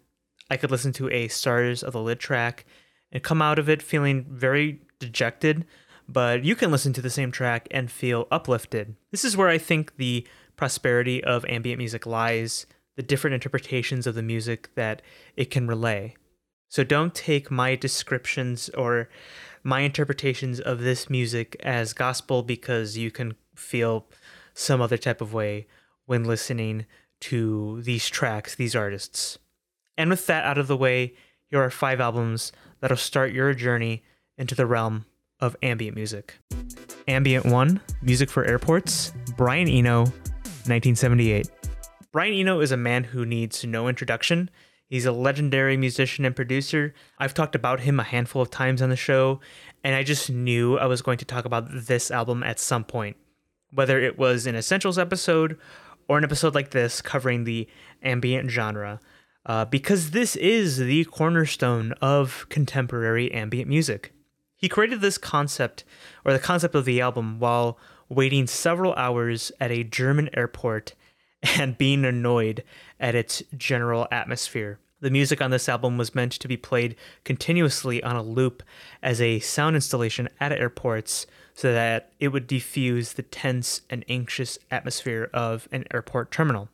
I 0.49 0.57
could 0.57 0.71
listen 0.71 0.93
to 0.93 1.09
a 1.09 1.27
Stars 1.27 1.83
of 1.83 1.93
the 1.93 2.01
Lid 2.01 2.19
track 2.19 2.65
and 3.11 3.23
come 3.23 3.41
out 3.41 3.59
of 3.59 3.69
it 3.69 3.81
feeling 3.81 4.25
very 4.29 4.81
dejected, 4.99 5.65
but 6.07 6.43
you 6.43 6.55
can 6.55 6.71
listen 6.71 6.93
to 6.93 7.01
the 7.01 7.09
same 7.09 7.31
track 7.31 7.67
and 7.71 7.91
feel 7.91 8.27
uplifted. 8.31 8.95
This 9.11 9.23
is 9.23 9.37
where 9.37 9.49
I 9.49 9.57
think 9.57 9.95
the 9.97 10.27
prosperity 10.55 11.23
of 11.23 11.45
ambient 11.45 11.77
music 11.77 12.05
lies, 12.05 12.65
the 12.95 13.03
different 13.03 13.33
interpretations 13.33 14.05
of 14.05 14.15
the 14.15 14.21
music 14.21 14.69
that 14.75 15.01
it 15.35 15.49
can 15.49 15.67
relay. 15.67 16.15
So 16.69 16.83
don't 16.83 17.13
take 17.13 17.51
my 17.51 17.75
descriptions 17.75 18.69
or 18.69 19.09
my 19.63 19.81
interpretations 19.81 20.59
of 20.59 20.79
this 20.79 21.09
music 21.09 21.55
as 21.61 21.93
gospel 21.93 22.43
because 22.43 22.97
you 22.97 23.11
can 23.11 23.35
feel 23.55 24.07
some 24.53 24.81
other 24.81 24.97
type 24.97 25.21
of 25.21 25.33
way 25.33 25.67
when 26.05 26.23
listening 26.23 26.85
to 27.21 27.81
these 27.81 28.09
tracks, 28.09 28.55
these 28.55 28.75
artists. 28.75 29.37
And 29.97 30.09
with 30.09 30.25
that 30.27 30.43
out 30.43 30.57
of 30.57 30.67
the 30.67 30.77
way, 30.77 31.13
here 31.49 31.61
are 31.61 31.69
five 31.69 32.01
albums 32.01 32.51
that'll 32.79 32.97
start 32.97 33.31
your 33.31 33.53
journey 33.53 34.03
into 34.37 34.55
the 34.55 34.65
realm 34.65 35.05
of 35.39 35.55
ambient 35.61 35.95
music. 35.95 36.35
Ambient 37.07 37.45
1, 37.45 37.81
Music 38.01 38.29
for 38.29 38.45
Airports, 38.45 39.13
Brian 39.37 39.67
Eno, 39.67 39.99
1978. 40.65 41.49
Brian 42.11 42.33
Eno 42.33 42.59
is 42.59 42.71
a 42.71 42.77
man 42.77 43.03
who 43.03 43.25
needs 43.25 43.63
no 43.65 43.87
introduction. 43.87 44.49
He's 44.87 45.05
a 45.05 45.11
legendary 45.11 45.77
musician 45.77 46.25
and 46.25 46.35
producer. 46.35 46.93
I've 47.17 47.33
talked 47.33 47.55
about 47.55 47.81
him 47.81 47.99
a 47.99 48.03
handful 48.03 48.41
of 48.41 48.51
times 48.51 48.81
on 48.81 48.89
the 48.89 48.95
show, 48.95 49.39
and 49.83 49.95
I 49.95 50.03
just 50.03 50.29
knew 50.29 50.77
I 50.77 50.85
was 50.85 51.01
going 51.01 51.17
to 51.17 51.25
talk 51.25 51.45
about 51.45 51.67
this 51.69 52.11
album 52.11 52.43
at 52.43 52.59
some 52.59 52.83
point. 52.83 53.17
Whether 53.73 53.99
it 53.99 54.17
was 54.17 54.45
an 54.45 54.55
Essentials 54.55 54.99
episode 54.99 55.57
or 56.07 56.17
an 56.17 56.23
episode 56.23 56.55
like 56.55 56.71
this 56.71 57.01
covering 57.01 57.43
the 57.43 57.67
ambient 58.01 58.49
genre, 58.49 58.99
uh, 59.45 59.65
because 59.65 60.11
this 60.11 60.35
is 60.35 60.77
the 60.77 61.05
cornerstone 61.05 61.93
of 62.01 62.45
contemporary 62.49 63.31
ambient 63.31 63.69
music. 63.69 64.13
He 64.55 64.69
created 64.69 65.01
this 65.01 65.17
concept, 65.17 65.83
or 66.23 66.31
the 66.31 66.39
concept 66.39 66.75
of 66.75 66.85
the 66.85 67.01
album, 67.01 67.39
while 67.39 67.77
waiting 68.07 68.47
several 68.47 68.93
hours 68.93 69.51
at 69.59 69.71
a 69.71 69.83
German 69.83 70.29
airport 70.35 70.93
and 71.57 71.77
being 71.77 72.05
annoyed 72.05 72.63
at 72.99 73.15
its 73.15 73.43
general 73.57 74.07
atmosphere. 74.11 74.79
The 75.03 75.11
music 75.11 75.41
on 75.41 75.51
this 75.51 75.67
album 75.67 75.97
was 75.97 76.15
meant 76.15 76.31
to 76.31 76.47
be 76.47 76.55
played 76.55 76.95
continuously 77.25 78.01
on 78.01 78.15
a 78.15 78.23
loop 78.23 78.63
as 79.01 79.19
a 79.19 79.41
sound 79.41 79.75
installation 79.75 80.29
at 80.39 80.53
airports 80.53 81.27
so 81.53 81.73
that 81.73 82.13
it 82.21 82.29
would 82.29 82.47
diffuse 82.47 83.11
the 83.11 83.21
tense 83.21 83.81
and 83.89 84.05
anxious 84.07 84.57
atmosphere 84.71 85.29
of 85.33 85.67
an 85.73 85.83
airport 85.93 86.31
terminal. 86.31 86.69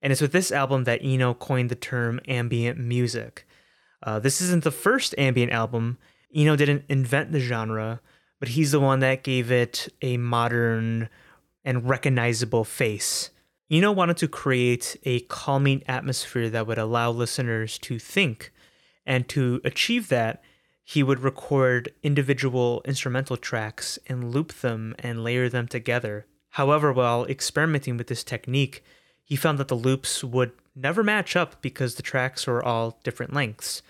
And 0.00 0.10
it's 0.10 0.22
with 0.22 0.32
this 0.32 0.50
album 0.50 0.84
that 0.84 1.00
Eno 1.02 1.34
coined 1.34 1.68
the 1.68 1.74
term 1.74 2.20
ambient 2.26 2.78
music. 2.78 3.46
Uh, 4.02 4.18
this 4.18 4.40
isn't 4.40 4.64
the 4.64 4.70
first 4.70 5.14
ambient 5.18 5.52
album. 5.52 5.98
Eno 6.34 6.56
didn't 6.56 6.86
invent 6.88 7.32
the 7.32 7.38
genre, 7.38 8.00
but 8.40 8.48
he's 8.48 8.72
the 8.72 8.80
one 8.80 9.00
that 9.00 9.22
gave 9.22 9.52
it 9.52 9.92
a 10.00 10.16
modern 10.16 11.10
and 11.66 11.86
recognizable 11.86 12.64
face. 12.64 13.28
Eno 13.70 13.92
wanted 13.92 14.16
to 14.16 14.28
create 14.28 14.96
a 15.04 15.20
calming 15.20 15.82
atmosphere 15.86 16.48
that 16.48 16.66
would 16.66 16.78
allow 16.78 17.10
listeners 17.10 17.78
to 17.78 17.98
think, 17.98 18.50
and 19.04 19.28
to 19.28 19.60
achieve 19.62 20.08
that, 20.08 20.42
he 20.82 21.02
would 21.02 21.20
record 21.20 21.92
individual 22.02 22.80
instrumental 22.86 23.36
tracks 23.36 23.98
and 24.06 24.32
loop 24.32 24.54
them 24.54 24.94
and 24.98 25.22
layer 25.22 25.50
them 25.50 25.68
together. 25.68 26.24
However, 26.52 26.94
while 26.94 27.26
experimenting 27.26 27.98
with 27.98 28.06
this 28.06 28.24
technique, 28.24 28.82
he 29.22 29.36
found 29.36 29.58
that 29.58 29.68
the 29.68 29.74
loops 29.74 30.24
would 30.24 30.52
never 30.74 31.02
match 31.02 31.36
up 31.36 31.60
because 31.60 31.96
the 31.96 32.02
tracks 32.02 32.46
were 32.46 32.64
all 32.64 32.98
different 33.04 33.34
lengths. 33.34 33.82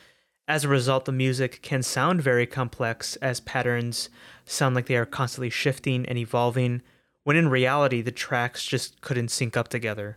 As 0.49 0.65
a 0.65 0.69
result, 0.69 1.05
the 1.05 1.13
music 1.13 1.61
can 1.63 1.85
sound 1.85 2.21
very 2.21 2.47
complex 2.47 3.15
as 3.17 3.39
patterns 3.39 4.09
sound 4.45 4.75
like 4.75 4.87
they 4.87 4.97
are 4.97 5.07
constantly 5.07 5.51
shifting 5.51 6.05
and 6.07 6.19
evolving, 6.19 6.83
when 7.29 7.37
in 7.37 7.51
reality, 7.51 8.01
the 8.01 8.11
tracks 8.11 8.65
just 8.65 9.03
couldn't 9.03 9.29
sync 9.29 9.55
up 9.55 9.69
together. 9.69 10.17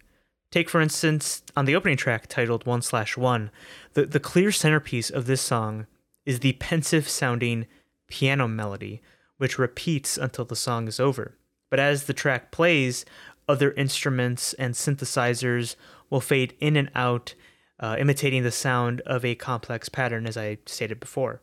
Take, 0.49 0.69
for 0.69 0.79
instance, 0.79 1.43
on 1.57 1.65
the 1.65 1.75
opening 1.75 1.97
track 1.97 2.27
titled 2.27 2.65
1 2.65 2.81
slash 2.83 3.17
1, 3.17 3.51
the, 3.95 4.05
the 4.05 4.19
clear 4.21 4.49
centerpiece 4.49 5.09
of 5.09 5.25
this 5.25 5.41
song 5.41 5.87
is 6.25 6.39
the 6.39 6.53
pensive 6.53 7.09
sounding 7.09 7.67
piano 8.07 8.47
melody, 8.47 9.01
which 9.39 9.59
repeats 9.59 10.17
until 10.17 10.45
the 10.45 10.55
song 10.55 10.87
is 10.87 11.01
over. 11.01 11.37
But 11.69 11.81
as 11.81 12.05
the 12.05 12.13
track 12.13 12.49
plays, 12.49 13.03
other 13.45 13.73
instruments 13.73 14.53
and 14.53 14.73
synthesizers 14.73 15.75
will 16.09 16.21
fade 16.21 16.55
in 16.61 16.77
and 16.77 16.89
out, 16.95 17.35
uh, 17.77 17.97
imitating 17.99 18.43
the 18.43 18.51
sound 18.51 19.01
of 19.01 19.25
a 19.25 19.35
complex 19.35 19.89
pattern, 19.89 20.25
as 20.25 20.37
I 20.37 20.59
stated 20.65 21.01
before. 21.01 21.41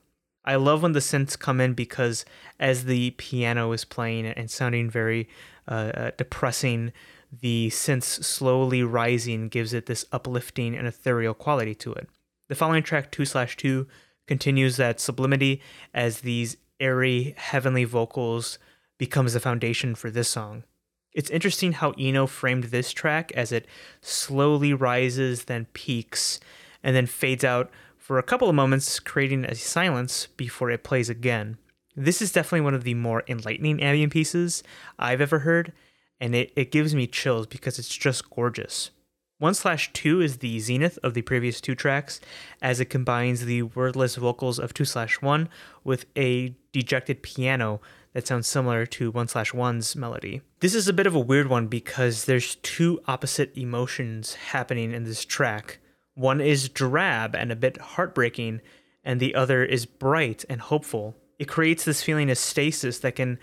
I 0.49 0.57
love 0.57 0.83
when 0.83 0.93
the 0.93 1.01
synths 1.01 1.39
come 1.39 1.61
in 1.61 1.75
because 1.75 2.25
as 2.59 2.87
the 2.87 3.11
piano 3.11 3.73
is 3.73 3.85
playing 3.85 4.25
and 4.25 4.51
sounding 4.51 4.89
very 4.89 5.29
uh, 5.69 6.11
depressing, 6.17 6.93
the 7.31 7.69
synths 7.71 8.25
slowly 8.25 8.83
rising 8.83 9.49
gives 9.49 9.75
it 9.75 9.87
this 9.87 10.07
uplifting 10.13 10.75
and 10.75 10.87
ethereal 10.87 11.35
quality 11.35 11.75
to 11.77 11.93
it. 11.93 12.09
The 12.49 12.55
following 12.55 12.83
track, 12.83 13.11
2 13.13 13.25
slash 13.25 13.57
2, 13.57 13.87
continues 14.27 14.77
that 14.77 15.01
sublimity 15.01 15.61
as 15.93 16.21
these 16.21 16.57
airy, 16.81 17.35
heavenly 17.37 17.85
vocals 17.85 18.59
becomes 18.99 19.33
the 19.33 19.41
foundation 19.41 19.95
for 19.95 20.11
this 20.11 20.29
song. 20.29 20.65
It's 21.13 21.31
interesting 21.31 21.73
how 21.73 21.93
Eno 21.99 22.27
framed 22.27 22.65
this 22.65 22.93
track 22.93 23.33
as 23.33 23.53
it 23.53 23.67
slowly 24.01 24.73
rises, 24.73 25.45
then 25.45 25.67
peaks, 25.73 26.39
and 26.83 26.95
then 26.95 27.07
fades 27.07 27.45
out 27.45 27.71
for 27.97 28.19
a 28.19 28.23
couple 28.23 28.49
of 28.49 28.55
moments, 28.55 29.01
creating 29.01 29.45
a 29.45 29.55
silence 29.55 30.29
before 30.37 30.71
it 30.71 30.85
plays 30.85 31.11
again. 31.11 31.59
This 31.99 32.23
is 32.23 32.31
definitely 32.31 32.61
one 32.61 32.75
of 32.75 32.85
the 32.85 32.95
more 32.95 33.25
enlightening 33.27 33.83
ambient 33.83 34.13
pieces 34.13 34.63
I've 35.01 35.21
ever 35.21 35.41
heard, 35.41 35.73
and 36.21 36.33
it, 36.33 36.53
it 36.55 36.71
gives 36.71 36.95
me 36.95 37.09
chills 37.09 37.49
because 37.49 37.77
it's 37.77 37.93
just 37.93 38.31
gorgeous. 38.31 38.93
1 39.41 39.55
slash 39.55 39.93
2 39.95 40.21
is 40.21 40.37
the 40.37 40.61
zenith 40.61 40.97
of 41.03 41.15
the 41.15 41.23
previous 41.23 41.61
two 41.61 41.75
tracks, 41.75 42.21
as 42.63 42.79
it 42.79 42.85
combines 42.85 43.45
the 43.45 43.63
wordless 43.63 44.15
vocals 44.15 44.61
of 44.61 44.73
2 44.73 44.85
slash 44.85 45.21
1 45.21 45.49
with 45.83 46.07
a 46.17 46.55
dejected 46.71 47.21
piano 47.21 47.81
that 48.13 48.29
sounds 48.29 48.47
similar 48.47 48.87
to 48.87 49.11
1 49.11 49.27
slash 49.27 49.51
1's 49.51 49.97
melody. 49.97 50.41
This 50.61 50.77
is 50.77 50.87
a 50.87 50.93
bit 50.93 51.09
of 51.09 51.17
a 51.17 51.21
weird 51.21 51.49
one 51.49 51.67
because 51.67 52.27
there's 52.27 52.55
two 52.57 53.01
opposite 53.09 53.59
emotions 53.59 54.35
happening 54.35 54.93
in 54.93 55.03
this 55.03 55.25
track. 55.25 55.81
One 56.15 56.41
is 56.41 56.69
drab 56.69 57.35
and 57.35 57.51
a 57.51 57.57
bit 57.57 57.77
heartbreaking, 57.79 58.61
and 59.03 59.19
the 59.19 59.35
other 59.35 59.65
is 59.65 59.85
bright 59.85 60.45
and 60.49 60.61
hopeful. 60.61 61.17
It 61.39 61.49
creates 61.49 61.85
this 61.85 62.03
feeling 62.03 62.31
of 62.31 62.39
stasis 62.39 62.99
that 63.01 63.17
can 63.17 63.39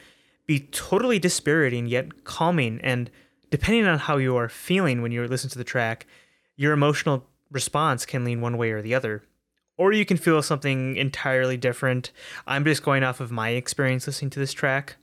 be 0.46 0.60
totally 0.60 1.20
dispiriting 1.20 1.88
yet 1.88 2.24
calming, 2.24 2.80
and 2.82 3.10
depending 3.50 3.86
on 3.86 4.00
how 4.00 4.18
you 4.18 4.36
are 4.36 4.50
feeling 4.50 5.02
when 5.02 5.12
you 5.12 5.26
listen 5.28 5.50
to 5.50 5.58
the 5.58 5.64
track, 5.64 6.06
your 6.56 6.74
emotional 6.74 7.26
response 7.52 8.06
can 8.06 8.24
lean 8.24 8.42
one 8.42 8.58
way 8.58 8.72
or 8.72 8.82
the 8.82 8.96
other 8.96 9.24
or 9.78 9.92
you 9.92 10.06
can 10.06 10.18
feel 10.18 10.42
something 10.42 10.96
entirely 10.96 11.58
different. 11.58 12.12
I'm 12.48 12.64
just 12.64 12.84
going 12.84 13.04
off 13.04 13.20
of 13.20 13.32
my 13.32 13.50
experience 13.50 14.08
listening 14.08 14.32
to 14.32 14.40
this 14.40 14.54
track. 14.54 14.96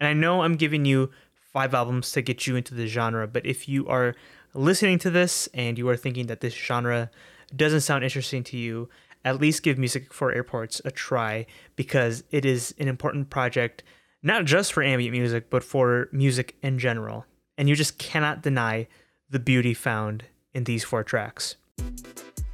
And 0.00 0.08
I 0.08 0.12
know 0.12 0.42
I'm 0.42 0.56
giving 0.56 0.84
you 0.84 1.10
five 1.52 1.74
albums 1.74 2.12
to 2.12 2.22
get 2.22 2.46
you 2.46 2.56
into 2.56 2.74
the 2.74 2.86
genre, 2.86 3.26
but 3.26 3.46
if 3.46 3.68
you 3.68 3.86
are 3.88 4.14
listening 4.54 4.98
to 5.00 5.10
this 5.10 5.48
and 5.54 5.78
you 5.78 5.88
are 5.88 5.96
thinking 5.96 6.26
that 6.26 6.40
this 6.40 6.54
genre 6.54 7.10
doesn't 7.54 7.80
sound 7.80 8.04
interesting 8.04 8.44
to 8.44 8.56
you, 8.56 8.88
at 9.24 9.40
least 9.40 9.62
give 9.62 9.78
Music 9.78 10.12
for 10.12 10.32
Airports 10.32 10.80
a 10.84 10.90
try 10.90 11.46
because 11.76 12.24
it 12.30 12.44
is 12.44 12.74
an 12.78 12.88
important 12.88 13.30
project, 13.30 13.82
not 14.22 14.44
just 14.44 14.72
for 14.72 14.82
ambient 14.82 15.12
music, 15.12 15.50
but 15.50 15.64
for 15.64 16.08
music 16.12 16.56
in 16.62 16.78
general. 16.78 17.26
And 17.56 17.68
you 17.68 17.74
just 17.74 17.98
cannot 17.98 18.42
deny 18.42 18.88
the 19.30 19.38
beauty 19.38 19.74
found 19.74 20.24
in 20.54 20.64
these 20.64 20.84
four 20.84 21.04
tracks. 21.04 21.56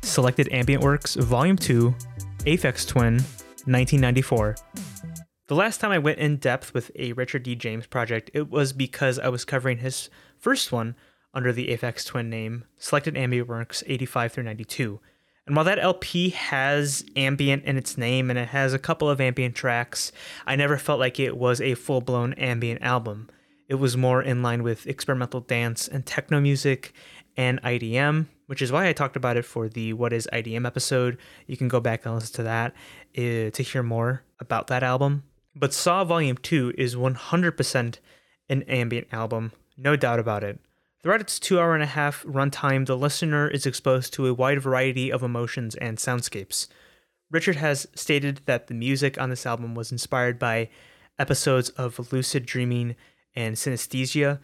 Selected 0.02 0.48
Ambient 0.52 0.82
Works, 0.82 1.14
Volume 1.14 1.56
2, 1.56 1.94
Aphex 2.46 2.86
Twin, 2.86 3.14
1994. 3.66 4.56
The 5.46 5.54
last 5.54 5.80
time 5.80 5.90
I 5.90 5.98
went 5.98 6.18
in 6.18 6.36
depth 6.36 6.72
with 6.72 6.90
a 6.96 7.12
Richard 7.12 7.42
D. 7.42 7.54
James 7.54 7.86
project, 7.86 8.30
it 8.32 8.50
was 8.50 8.72
because 8.72 9.18
I 9.18 9.28
was 9.28 9.44
covering 9.44 9.78
his 9.78 10.08
first 10.38 10.72
one 10.72 10.96
under 11.34 11.52
the 11.52 11.68
Aphex 11.68 12.06
Twin 12.06 12.30
name, 12.30 12.64
Selected 12.78 13.16
Ambient 13.16 13.48
Works 13.48 13.82
85 13.86 14.32
through 14.32 14.44
92. 14.44 15.00
And 15.46 15.54
while 15.54 15.64
that 15.66 15.78
LP 15.78 16.30
has 16.30 17.04
ambient 17.16 17.64
in 17.64 17.76
its 17.76 17.98
name 17.98 18.30
and 18.30 18.38
it 18.38 18.48
has 18.48 18.72
a 18.72 18.78
couple 18.78 19.10
of 19.10 19.20
ambient 19.20 19.54
tracks, 19.54 20.10
I 20.46 20.56
never 20.56 20.78
felt 20.78 21.00
like 21.00 21.20
it 21.20 21.36
was 21.36 21.60
a 21.60 21.74
full 21.74 22.00
blown 22.00 22.32
ambient 22.34 22.82
album. 22.82 23.28
It 23.68 23.74
was 23.74 23.96
more 23.96 24.22
in 24.22 24.42
line 24.42 24.62
with 24.62 24.86
experimental 24.86 25.40
dance 25.40 25.86
and 25.86 26.04
techno 26.06 26.40
music 26.40 26.94
and 27.36 27.60
IDM, 27.62 28.26
which 28.46 28.62
is 28.62 28.72
why 28.72 28.86
I 28.86 28.92
talked 28.92 29.16
about 29.16 29.36
it 29.36 29.44
for 29.44 29.68
the 29.68 29.92
What 29.92 30.12
is 30.12 30.28
IDM 30.32 30.66
episode. 30.66 31.18
You 31.46 31.56
can 31.56 31.68
go 31.68 31.80
back 31.80 32.06
and 32.06 32.14
listen 32.14 32.36
to 32.36 32.42
that 32.44 32.72
uh, 33.16 33.50
to 33.50 33.62
hear 33.62 33.82
more 33.82 34.22
about 34.40 34.68
that 34.68 34.82
album. 34.82 35.24
But 35.54 35.74
Saw 35.74 36.04
Volume 36.04 36.36
2 36.36 36.74
is 36.76 36.96
100% 36.96 37.98
an 38.48 38.62
ambient 38.62 39.08
album, 39.12 39.52
no 39.76 39.96
doubt 39.96 40.18
about 40.18 40.44
it. 40.44 40.58
Throughout 41.04 41.20
its 41.20 41.38
two 41.38 41.60
hour 41.60 41.74
and 41.74 41.82
a 41.82 41.86
half 41.86 42.22
runtime, 42.22 42.86
the 42.86 42.96
listener 42.96 43.46
is 43.46 43.66
exposed 43.66 44.14
to 44.14 44.26
a 44.26 44.32
wide 44.32 44.62
variety 44.62 45.12
of 45.12 45.22
emotions 45.22 45.74
and 45.74 45.98
soundscapes. 45.98 46.66
Richard 47.30 47.56
has 47.56 47.86
stated 47.94 48.40
that 48.46 48.68
the 48.68 48.74
music 48.74 49.20
on 49.20 49.28
this 49.28 49.44
album 49.44 49.74
was 49.74 49.92
inspired 49.92 50.38
by 50.38 50.70
episodes 51.18 51.68
of 51.68 52.10
lucid 52.10 52.46
dreaming 52.46 52.96
and 53.36 53.54
synesthesia, 53.56 54.40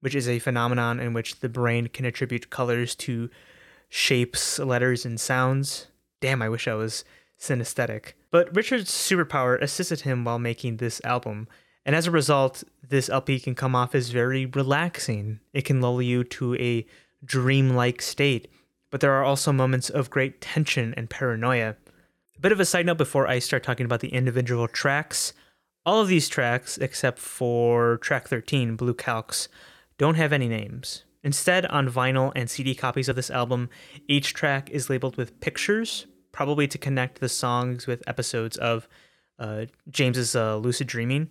which 0.00 0.16
is 0.16 0.28
a 0.28 0.40
phenomenon 0.40 0.98
in 0.98 1.12
which 1.12 1.38
the 1.38 1.48
brain 1.48 1.86
can 1.86 2.04
attribute 2.04 2.50
colors 2.50 2.96
to 2.96 3.30
shapes, 3.88 4.58
letters, 4.58 5.06
and 5.06 5.20
sounds. 5.20 5.86
Damn, 6.20 6.42
I 6.42 6.48
wish 6.48 6.66
I 6.66 6.74
was 6.74 7.04
synesthetic. 7.38 8.14
But 8.32 8.56
Richard's 8.56 8.90
superpower 8.90 9.62
assisted 9.62 10.00
him 10.00 10.24
while 10.24 10.40
making 10.40 10.78
this 10.78 11.00
album, 11.04 11.46
and 11.84 11.96
as 11.96 12.06
a 12.06 12.10
result, 12.10 12.62
this 12.86 13.08
LP 13.08 13.40
can 13.40 13.54
come 13.54 13.74
off 13.74 13.94
as 13.94 14.10
very 14.10 14.46
relaxing. 14.46 15.40
It 15.52 15.64
can 15.64 15.80
lull 15.80 16.02
you 16.02 16.24
to 16.24 16.54
a 16.56 16.86
dreamlike 17.24 18.02
state, 18.02 18.48
but 18.90 19.00
there 19.00 19.12
are 19.12 19.24
also 19.24 19.52
moments 19.52 19.88
of 19.88 20.10
great 20.10 20.40
tension 20.40 20.94
and 20.96 21.08
paranoia. 21.08 21.76
A 22.36 22.40
bit 22.40 22.52
of 22.52 22.60
a 22.60 22.64
side 22.64 22.86
note 22.86 22.98
before 22.98 23.26
I 23.26 23.38
start 23.38 23.62
talking 23.62 23.86
about 23.86 24.00
the 24.00 24.14
individual 24.14 24.68
tracks. 24.68 25.32
All 25.86 26.00
of 26.00 26.08
these 26.08 26.28
tracks, 26.28 26.78
except 26.78 27.18
for 27.18 27.98
track 27.98 28.28
13, 28.28 28.76
Blue 28.76 28.94
Calx, 28.94 29.48
don't 29.98 30.16
have 30.16 30.32
any 30.32 30.48
names. 30.48 31.04
Instead, 31.22 31.66
on 31.66 31.88
vinyl 31.88 32.32
and 32.34 32.48
CD 32.48 32.74
copies 32.74 33.08
of 33.08 33.16
this 33.16 33.30
album, 33.30 33.68
each 34.08 34.32
track 34.32 34.70
is 34.70 34.88
labeled 34.88 35.16
with 35.16 35.38
pictures, 35.40 36.06
probably 36.32 36.66
to 36.66 36.78
connect 36.78 37.20
the 37.20 37.28
songs 37.28 37.86
with 37.86 38.02
episodes 38.06 38.56
of 38.56 38.88
uh, 39.38 39.66
James's 39.90 40.34
uh, 40.34 40.56
Lucid 40.56 40.86
Dreaming. 40.86 41.30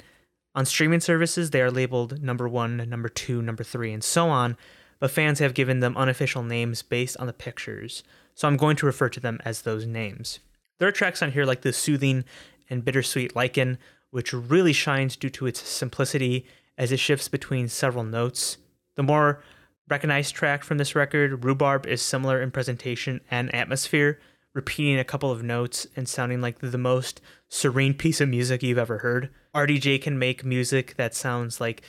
On 0.60 0.66
streaming 0.66 1.00
services, 1.00 1.52
they 1.52 1.62
are 1.62 1.72
labeled 1.72 2.22
number 2.22 2.46
one, 2.46 2.76
number 2.90 3.08
two, 3.08 3.42
number 3.42 3.64
three, 3.64 3.94
and 3.94 4.04
so 4.04 4.28
on, 4.28 4.58
but 5.00 5.10
fans 5.10 5.40
have 5.40 5.54
given 5.54 5.80
them 5.80 5.96
unofficial 5.96 6.44
names 6.44 6.82
based 6.82 7.16
on 7.16 7.28
the 7.28 7.32
pictures, 7.32 8.04
so 8.36 8.46
I'm 8.46 8.58
going 8.58 8.76
to 8.76 8.86
refer 8.86 9.08
to 9.08 9.22
them 9.22 9.40
as 9.46 9.62
those 9.62 9.86
names. 9.86 10.40
There 10.78 10.90
are 10.90 10.92
tracks 10.92 11.24
on 11.24 11.32
here 11.32 11.46
like 11.46 11.62
the 11.62 11.72
soothing 11.72 12.26
and 12.70 12.84
bittersweet 12.84 13.38
Lichen, 13.38 13.78
which 14.12 14.34
really 14.34 14.74
shines 14.74 15.16
due 15.16 15.30
to 15.30 15.46
its 15.46 15.62
simplicity 15.62 16.46
as 16.78 16.92
it 16.92 17.00
shifts 17.00 17.30
between 17.30 17.70
several 17.70 18.04
notes. 18.04 18.58
The 18.96 19.04
more 19.04 19.42
recognized 19.88 20.36
track 20.36 20.66
from 20.66 20.78
this 20.78 20.94
record, 20.94 21.46
Rhubarb, 21.46 21.86
is 21.86 22.02
similar 22.02 22.42
in 22.42 22.52
presentation 22.52 23.22
and 23.32 23.56
atmosphere, 23.56 24.20
repeating 24.54 25.00
a 25.00 25.06
couple 25.06 25.32
of 25.32 25.42
notes 25.42 25.88
and 25.96 26.10
sounding 26.10 26.42
like 26.42 26.60
the 26.60 26.78
most 26.78 27.22
serene 27.48 27.94
piece 27.94 28.20
of 28.20 28.28
music 28.28 28.62
you've 28.62 28.78
ever 28.78 28.98
heard. 28.98 29.30
RDJ 29.60 30.02
can 30.02 30.18
make 30.18 30.46
music 30.46 30.96
that 30.96 31.14
sounds 31.14 31.60
like 31.60 31.82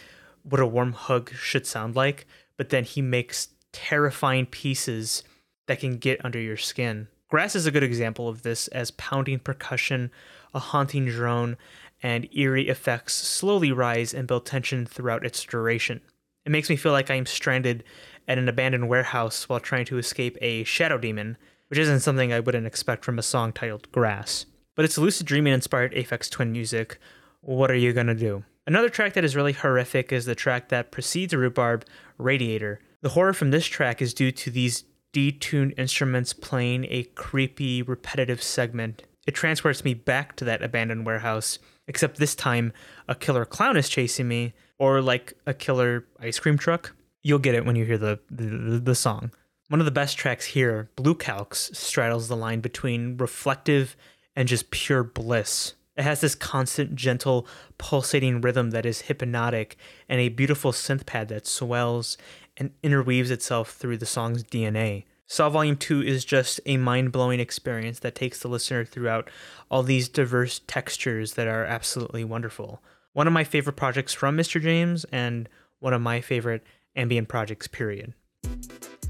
what 0.43 0.61
a 0.61 0.67
warm 0.67 0.93
hug 0.93 1.33
should 1.35 1.69
sound 1.69 1.95
like, 1.95 2.27
but 2.57 2.71
then 2.71 2.83
he 2.83 3.01
makes 3.01 3.49
terrifying 3.71 4.47
pieces 4.47 5.23
that 5.69 5.79
can 5.79 5.99
get 5.99 6.25
under 6.25 6.41
your 6.41 6.57
skin. 6.57 7.07
Grass 7.29 7.55
is 7.55 7.67
a 7.67 7.71
good 7.71 7.85
example 7.85 8.29
of 8.29 8.43
this, 8.43 8.67
as 8.69 8.91
pounding 8.91 9.39
percussion, 9.39 10.11
a 10.53 10.59
haunting 10.59 11.07
drone, 11.07 11.57
and 12.03 12.29
eerie 12.35 12.69
effects 12.69 13.15
slowly 13.15 13.71
rise 13.71 14.13
and 14.13 14.27
build 14.27 14.47
tension 14.47 14.85
throughout 14.85 15.25
its 15.25 15.45
duration. 15.45 16.01
It 16.45 16.51
makes 16.51 16.69
me 16.69 16.75
feel 16.75 16.91
like 16.91 17.09
I'm 17.09 17.25
stranded 17.25 17.85
at 18.27 18.37
an 18.39 18.49
abandoned 18.49 18.89
warehouse 18.89 19.49
while 19.49 19.61
trying 19.61 19.85
to 19.85 19.99
escape 19.99 20.37
a 20.41 20.65
shadow 20.65 20.99
demon, 20.99 21.37
which 21.69 21.79
isn't 21.79 22.01
something 22.01 22.33
I 22.33 22.41
wouldn't 22.41 22.67
expect 22.67 23.05
from 23.05 23.17
a 23.17 23.23
song 23.23 23.53
titled 23.53 23.93
Grass. 23.93 24.47
But 24.75 24.85
it's 24.85 24.99
lucid 24.99 25.29
dreaming 25.29 25.53
inspired 25.53 25.93
Aphex 25.93 26.29
Twin 26.29 26.51
music. 26.51 26.99
What 27.41 27.71
are 27.71 27.77
you 27.77 27.93
gonna 27.93 28.15
do? 28.15 28.45
Another 28.67 28.89
track 28.89 29.15
that 29.15 29.25
is 29.25 29.35
really 29.35 29.53
horrific 29.53 30.13
is 30.13 30.27
the 30.27 30.35
track 30.35 30.69
that 30.69 30.93
precedes 30.93 31.35
Rhubarb, 31.35 31.85
Radiator. 32.19 32.81
The 33.01 33.11
horror 33.11 33.33
from 33.33 33.51
this 33.51 33.67
track 33.67 34.03
is 34.03 34.15
due 34.15 34.31
to 34.33 34.51
these 34.51 34.85
detuned 35.13 35.79
instruments 35.79 36.33
playing 36.33 36.87
a 36.89 37.05
creepy, 37.15 37.83
repetitive 37.83 38.43
segment. 38.43 39.03
It 39.27 39.33
transports 39.33 39.85
me 39.85 39.95
back 39.95 40.37
to 40.37 40.45
that 40.45 40.63
abandoned 40.63 41.07
warehouse, 41.07 41.59
except 41.89 42.19
this 42.19 42.35
time 42.35 42.73
a 43.09 43.15
killer 43.15 43.45
clown 43.45 43.77
is 43.77 43.89
chasing 43.89 44.29
me, 44.29 44.53
or 44.79 45.01
like 45.01 45.33
a 45.47 45.55
killer 45.55 46.07
ice 46.21 46.39
cream 46.39 46.59
truck. 46.59 46.95
You'll 47.23 47.39
get 47.39 47.55
it 47.55 47.65
when 47.65 47.77
you 47.77 47.85
hear 47.85 47.99
the, 47.99 48.21
the, 48.31 48.81
the 48.83 48.95
song. 48.95 49.33
One 49.69 49.81
of 49.81 49.85
the 49.85 49.93
best 49.93 50.17
tracks 50.17 50.47
here, 50.47 50.91
Blue 50.97 51.15
Calx, 51.15 51.71
straddles 51.75 52.29
the 52.29 52.37
line 52.37 52.61
between 52.61 53.17
reflective 53.17 53.97
and 54.35 54.49
just 54.49 54.71
pure 54.71 55.05
bliss. 55.05 55.75
It 56.01 56.05
has 56.05 56.23
this 56.23 56.35
constant, 56.35 56.95
gentle, 56.95 57.47
pulsating 57.77 58.41
rhythm 58.41 58.71
that 58.71 58.87
is 58.87 59.03
hypnotic 59.03 59.77
and 60.09 60.19
a 60.19 60.31
beautiful 60.31 60.73
synth 60.73 61.05
pad 61.05 61.29
that 61.29 61.47
swells 61.47 62.17
and 62.57 62.71
interweaves 62.83 63.31
itself 63.31 63.73
through 63.73 63.99
the 63.99 64.07
song's 64.07 64.43
DNA. 64.43 65.05
Saw 65.27 65.51
Volume 65.51 65.77
2 65.77 66.01
is 66.01 66.25
just 66.25 66.59
a 66.65 66.79
mind 66.79 67.13
blowing 67.13 67.39
experience 67.39 67.99
that 67.99 68.15
takes 68.15 68.41
the 68.41 68.49
listener 68.49 68.83
throughout 68.83 69.29
all 69.71 69.83
these 69.83 70.09
diverse 70.09 70.63
textures 70.67 71.35
that 71.35 71.47
are 71.47 71.67
absolutely 71.67 72.25
wonderful. 72.25 72.83
One 73.13 73.27
of 73.27 73.35
my 73.35 73.45
favorite 73.45 73.77
projects 73.77 74.15
from 74.15 74.39
Mr. 74.39 74.59
James, 74.59 75.05
and 75.13 75.51
one 75.81 75.93
of 75.93 76.01
my 76.01 76.23
favorite 76.23 76.65
ambient 76.97 77.29
projects, 77.29 77.69
period. 77.69 78.15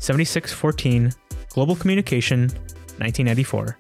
7614, 0.01 1.13
Global 1.51 1.77
Communication, 1.77 2.49
1994. 2.99 3.79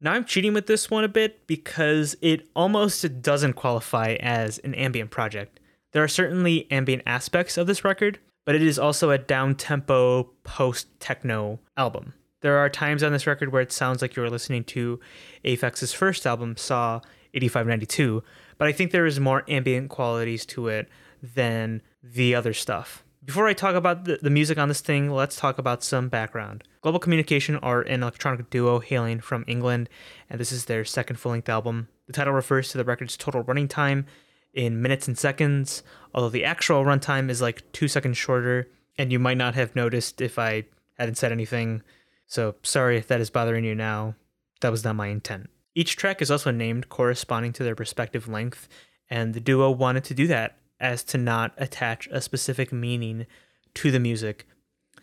Now 0.00 0.12
I'm 0.12 0.24
cheating 0.24 0.52
with 0.52 0.66
this 0.66 0.90
one 0.90 1.04
a 1.04 1.08
bit 1.08 1.46
because 1.46 2.16
it 2.20 2.48
almost 2.54 3.22
doesn't 3.22 3.54
qualify 3.54 4.16
as 4.20 4.58
an 4.58 4.74
ambient 4.74 5.10
project. 5.10 5.58
There 5.92 6.04
are 6.04 6.08
certainly 6.08 6.70
ambient 6.70 7.02
aspects 7.06 7.56
of 7.56 7.66
this 7.66 7.82
record, 7.82 8.18
but 8.44 8.54
it 8.54 8.62
is 8.62 8.78
also 8.78 9.10
a 9.10 9.18
down 9.18 9.54
tempo 9.54 10.24
post 10.44 10.88
techno 11.00 11.60
album. 11.78 12.12
There 12.42 12.58
are 12.58 12.68
times 12.68 13.02
on 13.02 13.12
this 13.12 13.26
record 13.26 13.52
where 13.52 13.62
it 13.62 13.72
sounds 13.72 14.02
like 14.02 14.14
you're 14.14 14.28
listening 14.28 14.64
to 14.64 15.00
Aphex's 15.44 15.94
first 15.94 16.26
album, 16.26 16.58
Saw 16.58 17.00
8592, 17.32 18.22
but 18.58 18.68
I 18.68 18.72
think 18.72 18.90
there 18.90 19.06
is 19.06 19.18
more 19.18 19.44
ambient 19.48 19.88
qualities 19.88 20.44
to 20.46 20.68
it 20.68 20.90
than 21.22 21.80
the 22.02 22.34
other 22.34 22.52
stuff. 22.52 23.02
Before 23.26 23.48
I 23.48 23.54
talk 23.54 23.74
about 23.74 24.04
the, 24.04 24.20
the 24.22 24.30
music 24.30 24.56
on 24.56 24.68
this 24.68 24.80
thing, 24.80 25.10
let's 25.10 25.34
talk 25.34 25.58
about 25.58 25.82
some 25.82 26.08
background. 26.08 26.62
Global 26.80 27.00
Communication 27.00 27.56
are 27.56 27.82
an 27.82 28.04
electronic 28.04 28.50
duo 28.50 28.78
hailing 28.78 29.18
from 29.18 29.44
England, 29.48 29.88
and 30.30 30.38
this 30.38 30.52
is 30.52 30.66
their 30.66 30.84
second 30.84 31.16
full 31.16 31.32
length 31.32 31.48
album. 31.48 31.88
The 32.06 32.12
title 32.12 32.32
refers 32.32 32.68
to 32.70 32.78
the 32.78 32.84
record's 32.84 33.16
total 33.16 33.42
running 33.42 33.66
time 33.66 34.06
in 34.54 34.80
minutes 34.80 35.08
and 35.08 35.18
seconds, 35.18 35.82
although 36.14 36.28
the 36.28 36.44
actual 36.44 36.84
runtime 36.84 37.28
is 37.28 37.42
like 37.42 37.72
two 37.72 37.88
seconds 37.88 38.16
shorter, 38.16 38.68
and 38.96 39.10
you 39.10 39.18
might 39.18 39.38
not 39.38 39.56
have 39.56 39.74
noticed 39.74 40.20
if 40.20 40.38
I 40.38 40.66
hadn't 40.96 41.16
said 41.16 41.32
anything. 41.32 41.82
So 42.28 42.54
sorry 42.62 42.96
if 42.96 43.08
that 43.08 43.20
is 43.20 43.28
bothering 43.28 43.64
you 43.64 43.74
now. 43.74 44.14
That 44.60 44.70
was 44.70 44.84
not 44.84 44.94
my 44.94 45.08
intent. 45.08 45.50
Each 45.74 45.96
track 45.96 46.22
is 46.22 46.30
also 46.30 46.52
named 46.52 46.88
corresponding 46.90 47.52
to 47.54 47.64
their 47.64 47.74
respective 47.74 48.28
length, 48.28 48.68
and 49.10 49.34
the 49.34 49.40
duo 49.40 49.72
wanted 49.72 50.04
to 50.04 50.14
do 50.14 50.28
that 50.28 50.58
as 50.80 51.02
to 51.04 51.18
not 51.18 51.52
attach 51.56 52.08
a 52.10 52.20
specific 52.20 52.72
meaning 52.72 53.26
to 53.74 53.90
the 53.90 54.00
music 54.00 54.46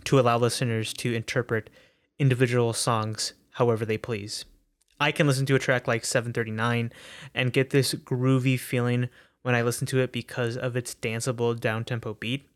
to 0.03 0.19
allow 0.19 0.37
listeners 0.37 0.93
to 0.93 1.13
interpret 1.13 1.69
individual 2.19 2.73
songs 2.73 3.33
however 3.51 3.85
they 3.85 3.97
please. 3.97 4.45
I 4.99 5.11
can 5.11 5.27
listen 5.27 5.45
to 5.47 5.55
a 5.55 5.59
track 5.59 5.87
like 5.87 6.05
739 6.05 6.91
and 7.33 7.53
get 7.53 7.71
this 7.71 7.93
groovy 7.93 8.59
feeling 8.59 9.09
when 9.41 9.55
I 9.55 9.61
listen 9.61 9.85
to 9.87 9.99
it 9.99 10.11
because 10.11 10.55
of 10.55 10.75
its 10.75 10.95
danceable 10.95 11.59
down-tempo 11.59 12.15
beat. 12.15 12.47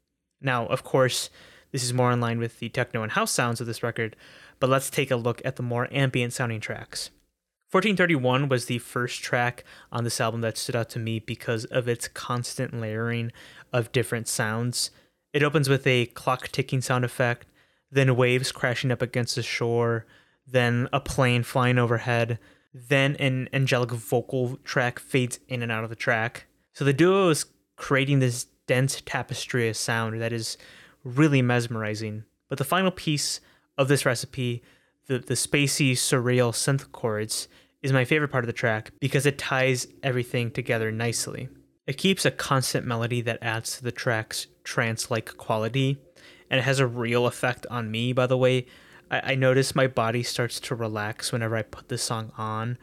Now, 0.42 0.66
of 0.68 0.84
course, 0.84 1.30
this 1.72 1.84
is 1.84 1.94
more 1.94 2.12
in 2.12 2.22
line 2.22 2.40
with 2.40 2.60
the 2.60 2.70
techno 2.70 3.04
and 3.04 3.12
house 3.12 3.32
sounds 3.32 3.60
of 3.60 3.68
this 3.68 3.84
record, 3.84 4.16
but 4.60 4.70
let's 4.70 4.90
take 4.90 5.12
a 5.12 5.18
look 5.18 5.42
at 5.44 5.58
the 5.58 5.64
more 5.64 5.88
ambient 5.92 6.34
sounding 6.34 6.62
tracks. 6.62 7.10
1431 7.70 8.48
was 8.48 8.66
the 8.66 8.80
first 8.80 9.22
track 9.22 9.66
on 9.92 10.06
this 10.06 10.22
album 10.22 10.40
that 10.40 10.58
stood 10.58 10.76
out 10.76 10.90
to 10.90 11.00
me 11.00 11.20
because 11.20 11.66
of 11.66 11.90
its 11.90 12.08
constant 12.08 12.80
layering 12.80 13.32
of 13.74 13.92
different 13.92 14.30
sounds. 14.30 14.90
It 15.34 15.44
opens 15.44 15.68
with 15.68 15.86
a 15.86 16.06
clock 16.06 16.48
ticking 16.48 16.80
sound 16.80 17.04
effect, 17.04 17.46
then 17.92 18.16
waves 18.16 18.54
crashing 18.54 18.90
up 18.90 19.02
against 19.02 19.36
the 19.36 19.44
shore, 19.44 20.06
then 20.48 20.88
a 20.94 21.02
plane 21.02 21.44
flying 21.44 21.78
overhead, 21.78 22.40
then 22.74 23.18
an 23.18 23.50
angelic 23.52 23.92
vocal 23.92 24.58
track 24.64 24.98
fades 24.98 25.40
in 25.50 25.62
and 25.62 25.72
out 25.72 25.84
of 25.84 25.90
the 25.90 25.96
track. 25.96 26.46
So 26.72 26.86
the 26.86 26.94
duo 26.94 27.30
is 27.30 27.48
creating 27.76 28.20
this 28.20 28.46
dense 28.66 29.02
tapestry 29.06 29.68
of 29.68 29.76
sound 29.76 30.22
that 30.22 30.32
is 30.32 30.58
really 31.04 31.42
mesmerizing. 31.42 32.24
But 32.48 32.60
the 32.60 32.64
final 32.64 32.92
piece 32.92 33.42
of 33.78 33.90
this 33.90 34.06
recipe, 34.06 34.64
the, 35.08 35.20
the 35.20 35.34
spacey, 35.34 35.92
surreal 35.92 36.52
synth 36.52 36.92
chords, 36.92 37.48
is 37.82 37.94
my 37.94 38.06
favorite 38.06 38.30
part 38.30 38.44
of 38.44 38.48
the 38.48 38.54
track 38.54 38.92
because 39.00 39.26
it 39.26 39.38
ties 39.38 39.88
everything 40.04 40.52
together 40.52 40.92
nicely. 40.92 41.50
It 41.86 41.98
keeps 41.98 42.26
a 42.26 42.32
constant 42.32 42.86
melody 42.86 43.22
that 43.22 43.40
adds 43.42 43.78
to 43.78 43.84
the 43.84 43.92
track's 43.92 44.48
trance 44.64 45.10
like 45.10 45.38
quality, 45.38 45.98
and 46.50 46.60
it 46.60 46.64
has 46.64 46.80
a 46.80 46.88
real 46.88 47.26
effect 47.26 47.66
on 47.70 47.90
me, 47.90 48.14
by 48.14 48.28
the 48.28 48.38
way. 48.38 48.66
I, 49.10 49.32
I 49.32 49.36
notice 49.36 49.76
my 49.76 49.88
body 49.88 50.24
starts 50.24 50.60
to 50.62 50.76
relax 50.76 51.32
whenever 51.32 51.56
I 51.56 51.62
put 51.62 51.88
this 51.88 52.04
song 52.04 52.32
on 52.38 52.78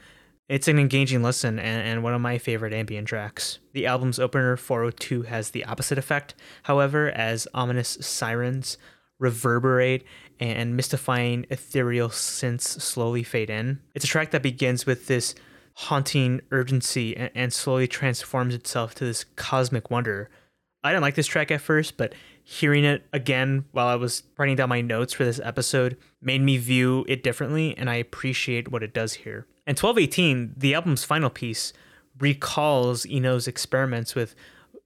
It's 0.48 0.68
an 0.68 0.78
engaging 0.78 1.22
listen 1.22 1.58
and, 1.58 1.82
and, 1.86 2.02
one 2.02 2.14
of 2.14 2.20
my 2.20 2.38
favorite 2.38 2.72
ambient 2.72 3.08
tracks. 3.08 3.58
The 3.72 3.86
album's 3.86 4.18
opener, 4.18 4.56
402, 4.56 5.22
has 5.22 5.50
the 5.50 5.64
opposite 5.64 5.98
effect, 5.98 6.34
however, 6.62 7.10
as 7.10 7.48
ominous 7.52 7.98
sirens 8.00 8.78
reverberate 9.18 10.04
and 10.52 10.76
mystifying 10.76 11.46
ethereal 11.50 12.08
synths 12.08 12.80
slowly 12.80 13.22
fade 13.22 13.50
in. 13.50 13.80
It's 13.94 14.04
a 14.04 14.08
track 14.08 14.30
that 14.32 14.42
begins 14.42 14.86
with 14.86 15.06
this 15.06 15.34
haunting 15.74 16.40
urgency 16.50 17.16
and, 17.16 17.30
and 17.34 17.52
slowly 17.52 17.88
transforms 17.88 18.54
itself 18.54 18.94
to 18.96 19.04
this 19.04 19.24
cosmic 19.36 19.90
wonder. 19.90 20.30
I 20.82 20.90
didn't 20.90 21.02
like 21.02 21.14
this 21.14 21.26
track 21.26 21.50
at 21.50 21.62
first, 21.62 21.96
but 21.96 22.14
hearing 22.42 22.84
it 22.84 23.06
again 23.12 23.64
while 23.72 23.86
I 23.86 23.94
was 23.94 24.22
writing 24.36 24.56
down 24.56 24.68
my 24.68 24.82
notes 24.82 25.14
for 25.14 25.24
this 25.24 25.40
episode 25.42 25.96
made 26.20 26.42
me 26.42 26.58
view 26.58 27.06
it 27.08 27.22
differently, 27.22 27.76
and 27.76 27.88
I 27.88 27.94
appreciate 27.94 28.70
what 28.70 28.82
it 28.82 28.92
does 28.92 29.14
here. 29.14 29.46
And 29.66 29.78
1218, 29.78 30.54
the 30.56 30.74
album's 30.74 31.04
final 31.04 31.30
piece, 31.30 31.72
recalls 32.18 33.06
Eno's 33.06 33.48
experiments 33.48 34.14
with 34.14 34.34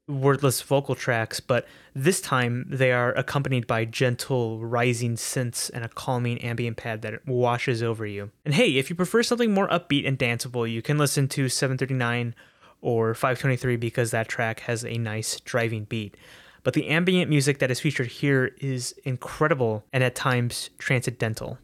wordless 0.08 0.62
vocal 0.62 0.94
tracks, 0.94 1.38
but 1.38 1.66
this 1.94 2.20
time 2.20 2.66
they 2.68 2.92
are 2.92 3.12
accompanied 3.12 3.66
by 3.66 3.84
gentle 3.84 4.64
rising 4.64 5.14
synths 5.16 5.70
and 5.72 5.84
a 5.84 5.88
calming 5.88 6.38
ambient 6.38 6.76
pad 6.76 7.02
that 7.02 7.26
washes 7.26 7.82
over 7.82 8.06
you. 8.06 8.30
And 8.44 8.54
hey, 8.54 8.76
if 8.76 8.90
you 8.90 8.96
prefer 8.96 9.22
something 9.22 9.52
more 9.52 9.68
upbeat 9.68 10.08
and 10.08 10.18
danceable, 10.18 10.70
you 10.70 10.82
can 10.82 10.98
listen 10.98 11.28
to 11.28 11.48
739 11.48 12.34
or 12.80 13.14
523 13.14 13.76
because 13.76 14.10
that 14.10 14.28
track 14.28 14.60
has 14.60 14.84
a 14.84 14.98
nice 14.98 15.40
driving 15.40 15.84
beat. 15.84 16.16
But 16.62 16.74
the 16.74 16.88
ambient 16.88 17.30
music 17.30 17.58
that 17.58 17.70
is 17.70 17.80
featured 17.80 18.08
here 18.08 18.54
is 18.60 18.94
incredible 19.04 19.84
and 19.92 20.02
at 20.02 20.14
times 20.14 20.70
transcendental. 20.78 21.58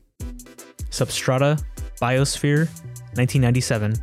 Substrata, 0.90 1.62
Biosphere, 2.00 2.68
1997. 3.14 3.94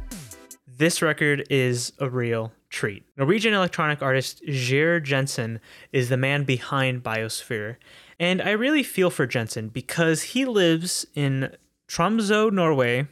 This 0.82 1.00
record 1.00 1.46
is 1.48 1.94
a 2.00 2.10
real 2.10 2.54
treat. 2.72 3.04
Norwegian 3.16 3.54
electronic 3.54 4.02
artist 4.02 4.42
Geir 4.48 5.00
Jensen 5.00 5.60
is 5.92 6.10
the 6.10 6.18
man 6.18 6.44
behind 6.44 7.04
Biosphere, 7.04 7.76
and 8.20 8.42
I 8.42 8.50
really 8.50 8.82
feel 8.82 9.12
for 9.12 9.28
Jensen 9.28 9.70
because 9.70 10.24
he 10.24 10.44
lives 10.44 11.06
in 11.14 11.56
Tromsø, 11.88 12.52
Norway. 12.52 13.02
I 13.02 13.06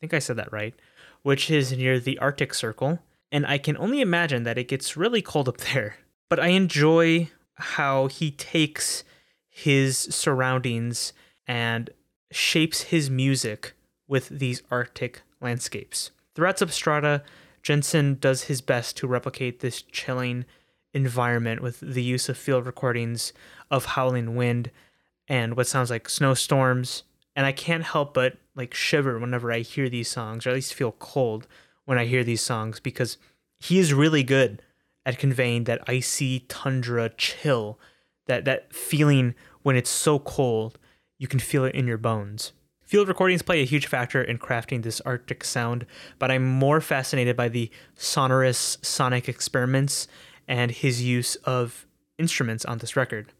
think 0.00 0.12
I 0.12 0.18
said 0.18 0.34
that 0.34 0.52
right, 0.52 0.74
which 1.22 1.48
is 1.48 1.70
near 1.70 2.00
the 2.00 2.18
Arctic 2.18 2.54
Circle, 2.54 2.98
and 3.30 3.46
I 3.46 3.56
can 3.56 3.76
only 3.76 4.00
imagine 4.00 4.42
that 4.42 4.58
it 4.58 4.66
gets 4.66 4.96
really 4.96 5.22
cold 5.22 5.48
up 5.48 5.58
there. 5.72 5.98
But 6.28 6.40
I 6.40 6.48
enjoy 6.48 7.30
how 7.54 8.08
he 8.08 8.32
takes 8.32 9.04
his 9.48 9.96
surroundings 9.96 11.12
and 11.46 11.88
shapes 12.32 12.80
his 12.90 13.08
music 13.08 13.74
with 14.08 14.28
these 14.28 14.64
Arctic 14.72 15.22
landscapes. 15.40 16.10
Throughout 16.34 16.56
Substrata, 16.56 17.22
Jensen 17.62 18.16
does 18.18 18.44
his 18.44 18.60
best 18.60 18.96
to 18.98 19.06
replicate 19.06 19.60
this 19.60 19.82
chilling 19.82 20.44
environment 20.94 21.62
with 21.62 21.80
the 21.80 22.02
use 22.02 22.28
of 22.28 22.36
field 22.36 22.66
recordings 22.66 23.32
of 23.70 23.84
howling 23.84 24.34
wind 24.34 24.70
and 25.28 25.56
what 25.56 25.66
sounds 25.66 25.90
like 25.90 26.08
snowstorms. 26.08 27.04
And 27.34 27.46
I 27.46 27.52
can't 27.52 27.84
help 27.84 28.14
but 28.14 28.36
like 28.54 28.74
shiver 28.74 29.18
whenever 29.18 29.52
I 29.52 29.60
hear 29.60 29.88
these 29.88 30.10
songs, 30.10 30.46
or 30.46 30.50
at 30.50 30.54
least 30.54 30.74
feel 30.74 30.92
cold 30.92 31.46
when 31.84 31.98
I 31.98 32.04
hear 32.04 32.24
these 32.24 32.42
songs 32.42 32.80
because 32.80 33.16
he 33.58 33.78
is 33.78 33.94
really 33.94 34.22
good 34.22 34.62
at 35.06 35.18
conveying 35.18 35.64
that 35.64 35.82
icy 35.88 36.40
tundra 36.40 37.10
chill, 37.16 37.78
that 38.26 38.44
that 38.44 38.74
feeling 38.74 39.34
when 39.62 39.76
it's 39.76 39.90
so 39.90 40.18
cold, 40.18 40.78
you 41.18 41.26
can 41.26 41.40
feel 41.40 41.64
it 41.64 41.74
in 41.74 41.86
your 41.86 41.98
bones. 41.98 42.52
Field 42.92 43.08
recordings 43.08 43.40
play 43.40 43.62
a 43.62 43.64
huge 43.64 43.86
factor 43.86 44.22
in 44.22 44.36
crafting 44.36 44.82
this 44.82 45.00
Arctic 45.00 45.44
sound, 45.44 45.86
but 46.18 46.30
I'm 46.30 46.44
more 46.44 46.78
fascinated 46.82 47.38
by 47.38 47.48
the 47.48 47.70
sonorous 47.94 48.76
sonic 48.82 49.30
experiments 49.30 50.06
and 50.46 50.70
his 50.70 51.02
use 51.02 51.36
of 51.36 51.86
instruments 52.18 52.66
on 52.66 52.76
this 52.76 52.94
record. 52.94 53.32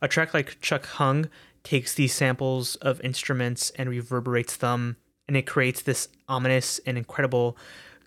A 0.00 0.08
track 0.08 0.32
like 0.32 0.62
Chukhung 0.62 1.28
takes 1.62 1.92
these 1.92 2.14
samples 2.14 2.76
of 2.76 2.98
instruments 3.02 3.70
and 3.76 3.90
reverberates 3.90 4.56
them, 4.56 4.96
and 5.28 5.36
it 5.36 5.46
creates 5.46 5.82
this 5.82 6.08
ominous 6.26 6.78
and 6.86 6.96
incredible 6.96 7.54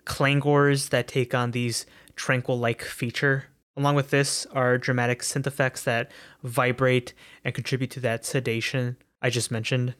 clangors 0.06 0.88
that 0.88 1.06
take 1.06 1.36
on 1.36 1.52
these 1.52 1.86
tranquil 2.16 2.58
like 2.58 2.82
feature. 2.82 3.44
Along 3.76 3.94
with 3.94 4.10
this 4.10 4.44
are 4.46 4.76
dramatic 4.76 5.20
synth 5.20 5.46
effects 5.46 5.84
that 5.84 6.10
vibrate 6.42 7.14
and 7.44 7.54
contribute 7.54 7.92
to 7.92 8.00
that 8.00 8.24
sedation 8.24 8.96
I 9.22 9.30
just 9.30 9.52
mentioned. 9.52 9.94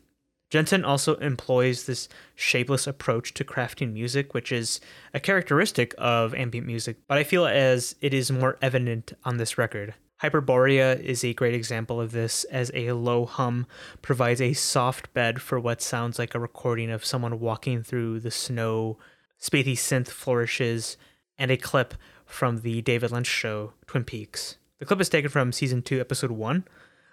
Jensen 0.50 0.84
also 0.84 1.14
employs 1.16 1.86
this 1.86 2.08
shapeless 2.34 2.88
approach 2.88 3.32
to 3.34 3.44
crafting 3.44 3.92
music, 3.92 4.34
which 4.34 4.50
is 4.50 4.80
a 5.14 5.20
characteristic 5.20 5.94
of 5.96 6.34
ambient 6.34 6.66
music, 6.66 6.96
but 7.06 7.16
I 7.16 7.24
feel 7.24 7.46
as 7.46 7.94
it 8.00 8.12
is 8.12 8.32
more 8.32 8.58
evident 8.60 9.12
on 9.24 9.36
this 9.36 9.56
record. 9.56 9.94
Hyperborea 10.22 11.00
is 11.00 11.24
a 11.24 11.32
great 11.32 11.54
example 11.54 12.00
of 12.00 12.12
this, 12.12 12.44
as 12.44 12.70
a 12.74 12.92
low 12.92 13.24
hum 13.24 13.66
provides 14.02 14.40
a 14.40 14.52
soft 14.52 15.14
bed 15.14 15.40
for 15.40 15.58
what 15.58 15.80
sounds 15.80 16.18
like 16.18 16.34
a 16.34 16.40
recording 16.40 16.90
of 16.90 17.06
someone 17.06 17.40
walking 17.40 17.82
through 17.82 18.20
the 18.20 18.30
snow. 18.30 18.98
Spathy 19.40 19.72
synth 19.72 20.08
flourishes, 20.08 20.98
and 21.38 21.50
a 21.50 21.56
clip 21.56 21.94
from 22.26 22.60
the 22.60 22.82
David 22.82 23.10
Lynch 23.10 23.26
show 23.26 23.72
Twin 23.86 24.04
Peaks. 24.04 24.58
The 24.78 24.84
clip 24.84 25.00
is 25.00 25.08
taken 25.08 25.30
from 25.30 25.52
season 25.52 25.80
2, 25.80 26.00
episode 26.00 26.32
1, 26.32 26.64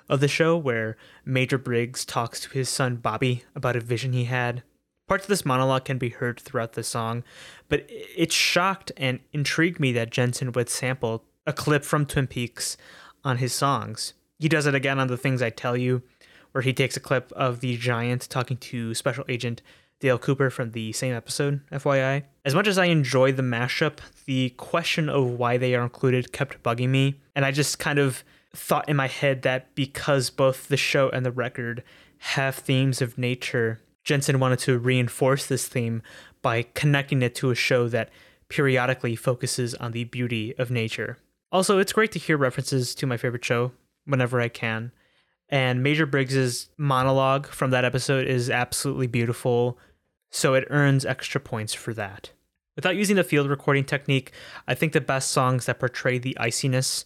of 0.09 0.19
the 0.19 0.27
show 0.27 0.57
where 0.57 0.97
Major 1.25 1.57
Briggs 1.57 2.05
talks 2.05 2.39
to 2.41 2.49
his 2.49 2.69
son 2.69 2.97
Bobby 2.97 3.43
about 3.55 3.75
a 3.75 3.81
vision 3.81 4.13
he 4.13 4.25
had. 4.25 4.63
Parts 5.07 5.23
of 5.23 5.29
this 5.29 5.45
monologue 5.45 5.85
can 5.85 5.97
be 5.97 6.09
heard 6.09 6.39
throughout 6.39 6.73
the 6.73 6.83
song, 6.83 7.23
but 7.69 7.85
it 7.89 8.31
shocked 8.31 8.91
and 8.97 9.19
intrigued 9.31 9.79
me 9.79 9.91
that 9.93 10.09
Jensen 10.09 10.51
would 10.51 10.69
sample 10.69 11.23
a 11.45 11.53
clip 11.53 11.85
from 11.85 12.05
Twin 12.05 12.27
Peaks 12.27 12.75
on 13.23 13.37
his 13.37 13.53
songs. 13.53 14.13
He 14.37 14.49
does 14.49 14.65
it 14.65 14.75
again 14.75 14.99
on 14.99 15.07
The 15.07 15.17
Things 15.17 15.41
I 15.41 15.49
Tell 15.49 15.77
You, 15.77 16.03
where 16.51 16.61
he 16.61 16.73
takes 16.73 16.97
a 16.97 17.01
clip 17.01 17.31
of 17.33 17.61
the 17.61 17.77
giant 17.77 18.29
talking 18.29 18.57
to 18.57 18.93
Special 18.93 19.23
Agent 19.29 19.61
Dale 19.99 20.19
Cooper 20.19 20.49
from 20.49 20.71
the 20.71 20.91
same 20.91 21.15
episode, 21.15 21.61
FYI. 21.71 22.23
As 22.45 22.53
much 22.53 22.67
as 22.67 22.77
I 22.77 22.85
enjoy 22.85 23.31
the 23.31 23.41
mashup, 23.41 23.99
the 24.25 24.51
question 24.51 25.09
of 25.09 25.31
why 25.31 25.57
they 25.57 25.73
are 25.73 25.83
included 25.83 26.31
kept 26.31 26.61
bugging 26.61 26.89
me, 26.89 27.19
and 27.35 27.43
I 27.45 27.51
just 27.51 27.79
kind 27.79 27.97
of 27.97 28.23
thought 28.55 28.89
in 28.89 28.95
my 28.95 29.07
head 29.07 29.41
that 29.43 29.73
because 29.75 30.29
both 30.29 30.67
the 30.67 30.77
show 30.77 31.09
and 31.09 31.25
the 31.25 31.31
record 31.31 31.83
have 32.19 32.55
themes 32.55 33.01
of 33.01 33.17
nature, 33.17 33.81
Jensen 34.03 34.39
wanted 34.39 34.59
to 34.59 34.79
reinforce 34.79 35.45
this 35.45 35.67
theme 35.67 36.01
by 36.41 36.63
connecting 36.73 37.21
it 37.21 37.35
to 37.35 37.51
a 37.51 37.55
show 37.55 37.87
that 37.89 38.09
periodically 38.49 39.15
focuses 39.15 39.75
on 39.75 39.91
the 39.91 40.05
beauty 40.05 40.55
of 40.57 40.71
nature. 40.71 41.17
Also, 41.51 41.77
it's 41.77 41.93
great 41.93 42.11
to 42.13 42.19
hear 42.19 42.37
references 42.37 42.95
to 42.95 43.05
my 43.05 43.17
favorite 43.17 43.43
show 43.43 43.71
whenever 44.05 44.39
I 44.39 44.47
can. 44.47 44.91
And 45.49 45.83
Major 45.83 46.05
Briggs's 46.05 46.69
monologue 46.77 47.47
from 47.47 47.71
that 47.71 47.85
episode 47.85 48.27
is 48.27 48.49
absolutely 48.49 49.07
beautiful, 49.07 49.77
so 50.29 50.53
it 50.55 50.67
earns 50.69 51.05
extra 51.05 51.39
points 51.39 51.73
for 51.73 51.93
that. 51.93 52.31
Without 52.75 52.95
using 52.95 53.15
the 53.15 53.23
field 53.23 53.49
recording 53.49 53.85
technique, 53.85 54.31
I 54.67 54.75
think 54.75 54.93
the 54.93 55.01
best 55.01 55.31
songs 55.31 55.65
that 55.65 55.79
portray 55.79 56.17
the 56.17 56.37
iciness 56.39 57.05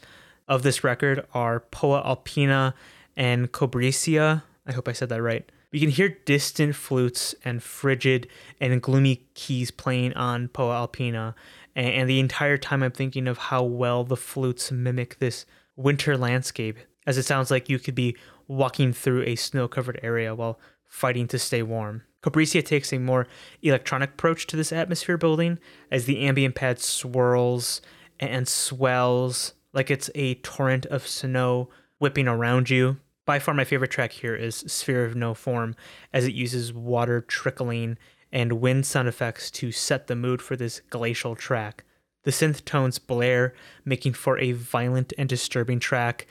of 0.51 0.63
this 0.63 0.83
record 0.83 1.25
are 1.33 1.61
Poa 1.61 2.05
Alpina 2.05 2.75
and 3.15 3.53
Kobresia. 3.53 4.43
I 4.67 4.73
hope 4.73 4.89
I 4.89 4.91
said 4.91 5.07
that 5.07 5.21
right. 5.21 5.49
We 5.71 5.79
can 5.79 5.89
hear 5.89 6.17
distant 6.25 6.75
flutes 6.75 7.33
and 7.45 7.63
frigid 7.63 8.27
and 8.59 8.81
gloomy 8.81 9.25
keys 9.33 9.71
playing 9.71 10.13
on 10.15 10.49
Poa 10.49 10.75
Alpina, 10.75 11.35
and, 11.73 12.09
the 12.09 12.19
entire 12.19 12.57
time 12.57 12.83
I'm 12.83 12.91
thinking 12.91 13.29
of 13.29 13.37
how 13.37 13.63
well 13.63 14.03
the 14.03 14.17
flutes 14.17 14.73
mimic 14.73 15.19
this 15.19 15.45
winter 15.77 16.17
landscape, 16.17 16.77
as 17.07 17.17
it 17.17 17.23
sounds 17.23 17.49
like 17.49 17.69
you 17.69 17.79
could 17.79 17.95
be 17.95 18.17
walking 18.45 18.91
through 18.91 19.23
a 19.23 19.37
snow 19.37 19.69
covered 19.69 20.01
area 20.03 20.35
while 20.35 20.59
fighting 20.83 21.29
to 21.29 21.39
stay 21.39 21.63
warm. 21.63 22.03
Kobresia 22.21 22.63
takes 22.63 22.91
a 22.91 22.99
more 22.99 23.25
electronic 23.61 24.09
approach 24.09 24.47
to 24.47 24.57
this 24.57 24.73
atmosphere 24.73 25.17
building 25.17 25.59
as 25.89 26.07
the 26.07 26.19
ambient 26.19 26.55
pad 26.55 26.81
swirls 26.81 27.81
and 28.19 28.49
swells 28.49 29.53
like 29.73 29.89
it's 29.89 30.09
a 30.15 30.35
torrent 30.35 30.85
of 30.87 31.07
snow 31.07 31.69
whipping 31.99 32.27
around 32.27 32.69
you. 32.69 32.97
By 33.25 33.39
far, 33.39 33.53
my 33.53 33.63
favorite 33.63 33.91
track 33.91 34.11
here 34.11 34.35
is 34.35 34.55
Sphere 34.55 35.05
of 35.05 35.15
No 35.15 35.33
Form, 35.33 35.75
as 36.11 36.25
it 36.25 36.33
uses 36.33 36.73
water 36.73 37.21
trickling 37.21 37.97
and 38.31 38.53
wind 38.53 38.85
sound 38.85 39.07
effects 39.07 39.51
to 39.51 39.71
set 39.71 40.07
the 40.07 40.15
mood 40.15 40.41
for 40.41 40.55
this 40.55 40.81
glacial 40.89 41.35
track. 41.35 41.83
The 42.23 42.31
synth 42.31 42.65
tones 42.65 42.99
blare, 42.99 43.53
making 43.85 44.13
for 44.13 44.37
a 44.39 44.51
violent 44.51 45.13
and 45.17 45.27
disturbing 45.27 45.79
track. 45.79 46.27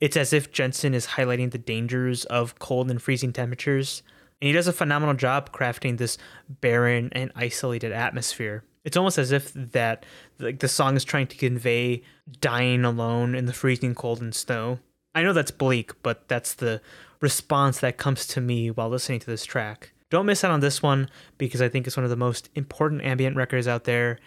It's 0.00 0.16
as 0.16 0.32
if 0.32 0.52
Jensen 0.52 0.94
is 0.94 1.08
highlighting 1.08 1.50
the 1.50 1.58
dangers 1.58 2.24
of 2.26 2.58
cold 2.58 2.90
and 2.90 3.00
freezing 3.00 3.32
temperatures, 3.32 4.02
and 4.40 4.46
he 4.46 4.52
does 4.52 4.68
a 4.68 4.72
phenomenal 4.72 5.14
job 5.14 5.52
crafting 5.52 5.98
this 5.98 6.16
barren 6.48 7.10
and 7.12 7.30
isolated 7.36 7.92
atmosphere 7.92 8.64
it's 8.84 8.96
almost 8.96 9.18
as 9.18 9.32
if 9.32 9.52
that 9.52 10.04
like 10.38 10.60
the 10.60 10.68
song 10.68 10.96
is 10.96 11.04
trying 11.04 11.26
to 11.28 11.36
convey 11.36 12.02
dying 12.40 12.84
alone 12.84 13.34
in 13.34 13.46
the 13.46 13.52
freezing 13.52 13.94
cold 13.94 14.20
and 14.20 14.34
snow. 14.34 14.78
I 15.14 15.22
know 15.22 15.32
that's 15.32 15.50
bleak, 15.50 16.00
but 16.02 16.28
that's 16.28 16.54
the 16.54 16.80
response 17.20 17.80
that 17.80 17.98
comes 17.98 18.26
to 18.28 18.40
me 18.40 18.70
while 18.70 18.88
listening 18.88 19.20
to 19.20 19.26
this 19.26 19.44
track. 19.44 19.92
Don't 20.08 20.26
miss 20.26 20.42
out 20.42 20.50
on 20.50 20.60
this 20.60 20.82
one 20.82 21.08
because 21.38 21.62
I 21.62 21.68
think 21.68 21.86
it's 21.86 21.96
one 21.96 22.04
of 22.04 22.10
the 22.10 22.16
most 22.16 22.48
important 22.54 23.02
ambient 23.02 23.36
records 23.36 23.68
out 23.68 23.84
there. 23.84 24.18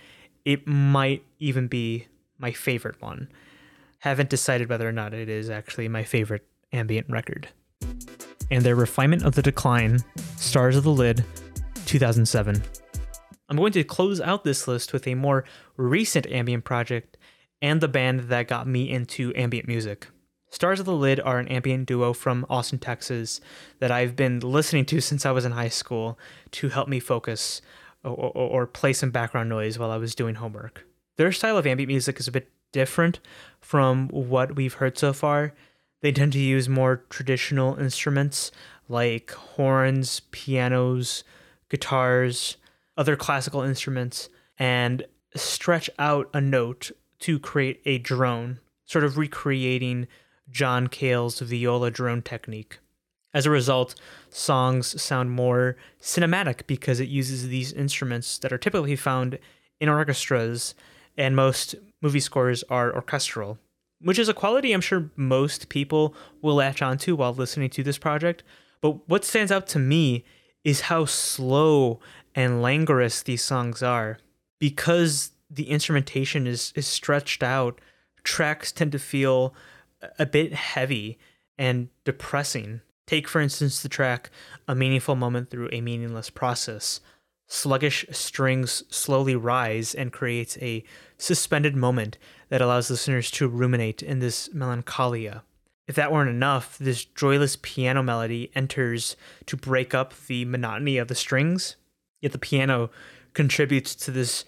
It 0.46 0.68
might 0.68 1.24
even 1.39 1.68
be 1.68 2.08
my 2.38 2.52
favorite 2.52 3.02
one. 3.02 3.30
Haven't 4.00 4.30
decided 4.30 4.70
whether 4.70 4.88
or 4.88 4.92
not 4.92 5.13
it 5.13 5.30
is 5.30 5.50
actually 5.50 5.88
my 5.88 6.04
favorite 6.04 6.46
ambient 6.72 7.10
record. 7.10 7.50
And 8.52 8.63
their 8.63 8.76
refinement 8.76 9.24
of 9.24 9.36
the 9.36 9.42
decline, 9.42 10.00
Stars 10.38 10.76
of 10.76 10.84
the 10.84 10.92
Lid, 10.92 11.24
2007. 11.86 12.62
I'm 13.54 13.58
going 13.58 13.72
to 13.74 13.84
close 13.84 14.20
out 14.20 14.44
this 14.44 14.68
list 14.68 14.94
with 14.94 15.08
a 15.08 15.13
more 15.13 15.44
recent 15.78 16.26
ambient 16.26 16.63
project 16.63 17.18
and 17.62 17.82
the 17.82 17.88
band 17.88 18.22
that 18.22 18.48
got 18.48 18.66
me 18.66 18.89
into 18.89 19.32
ambient 19.36 19.68
music. 19.68 20.08
Stars 20.50 20.80
of 20.80 20.88
the 20.88 20.96
Lid 20.96 21.20
are 21.20 21.38
an 21.38 21.48
ambient 21.50 21.86
duo 21.86 22.13
from 22.13 22.48
Austin, 22.50 22.80
Texas, 22.80 23.42
that 23.78 23.92
I've 23.92 24.16
been 24.16 24.39
listening 24.39 24.86
to 24.86 25.00
since 25.00 25.24
I 25.24 25.30
was 25.30 25.46
in 25.46 25.52
high 25.52 25.70
school 25.70 26.18
to 26.50 26.70
help 26.70 26.88
me 26.88 27.00
focus 27.00 27.62
or, 28.04 28.16
or, 28.16 28.32
or, 28.32 28.66
play 28.66 28.92
some 28.92 29.12
background 29.12 29.50
noise 29.50 29.78
while 29.78 29.92
I 29.92 29.98
was 29.98 30.16
doing 30.16 30.34
homework. 30.34 30.88
Their 31.18 31.32
style 31.32 31.56
of 31.56 31.68
ambient 31.68 31.89
music 31.89 32.20
is 32.20 32.28
a 32.28 32.32
bit 32.32 32.50
different 32.72 33.20
from 33.62 34.10
what 34.10 34.56
we've 34.56 34.74
heard 34.74 34.98
so 34.98 35.13
far. 35.13 35.54
They 36.02 36.12
tend 36.12 36.34
to 36.34 36.39
use 36.39 36.68
more 36.68 37.04
traditional 37.12 37.78
instruments 37.78 38.52
like 38.89 39.30
horns, 39.30 40.22
pianos, 40.32 41.24
guitars, 41.70 42.58
other 42.97 43.15
classical 43.15 43.62
instruments, 43.62 44.29
and 44.58 45.06
stretch 45.36 45.89
out 45.97 46.29
a 46.34 46.41
note 46.41 46.91
to 47.19 47.39
create 47.39 47.82
a 47.86 47.97
drone, 47.97 48.60
sort 48.86 49.03
of 49.03 49.17
recreating 49.17 50.08
John 50.49 50.88
Cale's 50.88 51.39
viola 51.39 51.89
drone 51.89 52.21
technique. 52.21 52.79
As 53.34 53.45
a 53.45 53.49
result, 53.49 53.95
songs 54.29 55.01
sound 55.01 55.32
more 55.32 55.75
cinematic 55.99 56.67
because 56.67 56.99
it 56.99 57.10
uses 57.10 57.47
these 57.47 57.73
instruments 57.73 58.38
that 58.39 58.53
are 58.53 58.60
typically 58.60 58.95
found 58.95 59.39
in 59.79 59.89
orchestras, 59.89 60.75
and 61.17 61.36
most 61.36 61.75
movie 62.01 62.19
scores 62.19 62.63
are 62.69 62.93
orchestral, 62.93 63.58
which 64.01 64.19
is 64.19 64.29
a 64.29 64.34
quality 64.34 64.71
I'm 64.71 64.82
sure 64.82 65.10
most 65.15 65.69
people 65.69 66.13
will 66.41 66.56
latch 66.56 66.82
onto 66.82 67.15
while 67.15 67.34
listening 67.34 67.71
to 67.71 67.84
this 67.84 67.97
project. 67.97 68.43
But 68.82 69.08
what 69.10 69.25
stands 69.25 69.51
out 69.51 69.65
to 69.67 69.79
me 69.79 70.25
is 70.63 70.82
how 70.82 71.06
slow 71.06 71.99
and 72.36 72.62
languorous 72.62 73.22
these 73.22 73.43
songs 73.43 73.84
are. 73.84 74.17
Because 74.60 75.32
the 75.50 75.69
instrumentation 75.69 76.48
is, 76.48 76.74
is 76.76 76.88
stretched 76.88 77.43
out, 77.43 77.80
tracks 78.24 78.72
tend 78.72 78.91
to 78.93 79.00
feel 79.00 79.54
a 80.17 80.26
bit 80.26 80.54
heavy 80.54 81.17
and 81.58 81.89
depressing. 82.04 82.82
Take, 83.06 83.28
for 83.28 83.41
instance, 83.41 83.82
the 83.82 83.89
track 83.89 84.30
A 84.67 84.76
Meaningful 84.76 85.15
Moment 85.15 85.50
Through 85.50 85.69
a 85.72 85.82
Meaningless 85.82 86.30
Process. 86.30 87.02
Sluggish 87.48 88.06
strings 88.12 88.84
slowly 88.89 89.36
rise 89.36 89.93
and 89.93 90.12
creates 90.12 90.58
a 90.60 90.84
suspended 91.17 91.76
moment 91.76 92.17
that 92.50 92.62
allows 92.62 92.89
listeners 92.89 93.30
to 93.32 93.48
ruminate 93.48 94.02
in 94.02 94.19
this 94.19 94.52
melancholia. 94.54 95.43
If 95.86 95.96
that 95.96 96.12
weren't 96.12 96.30
enough, 96.30 96.78
this 96.78 97.04
joyless 97.04 97.58
piano 97.62 98.02
melody 98.02 98.52
enters 98.56 99.17
to 99.48 99.58
break 99.58 99.93
up 99.93 100.13
the 100.28 100.46
monotony 100.46 100.98
of 100.98 101.10
the 101.10 101.15
strings, 101.15 101.76
yet 102.24 102.32
the 102.32 102.40
piano 102.40 102.90
contributes 103.34 103.94
to 103.94 104.12
this 104.12 104.46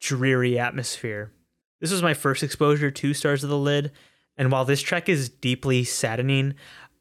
dreary 0.00 0.58
atmosphere. 0.58 1.32
This 1.80 1.92
was 1.92 2.02
my 2.02 2.14
first 2.14 2.42
exposure 2.42 2.90
to 2.90 3.14
Stars 3.14 3.44
of 3.44 3.50
the 3.50 3.56
Lid, 3.56 3.92
and 4.36 4.50
while 4.50 4.64
this 4.64 4.82
track 4.82 5.08
is 5.08 5.28
deeply 5.28 5.84
saddening, 5.84 6.54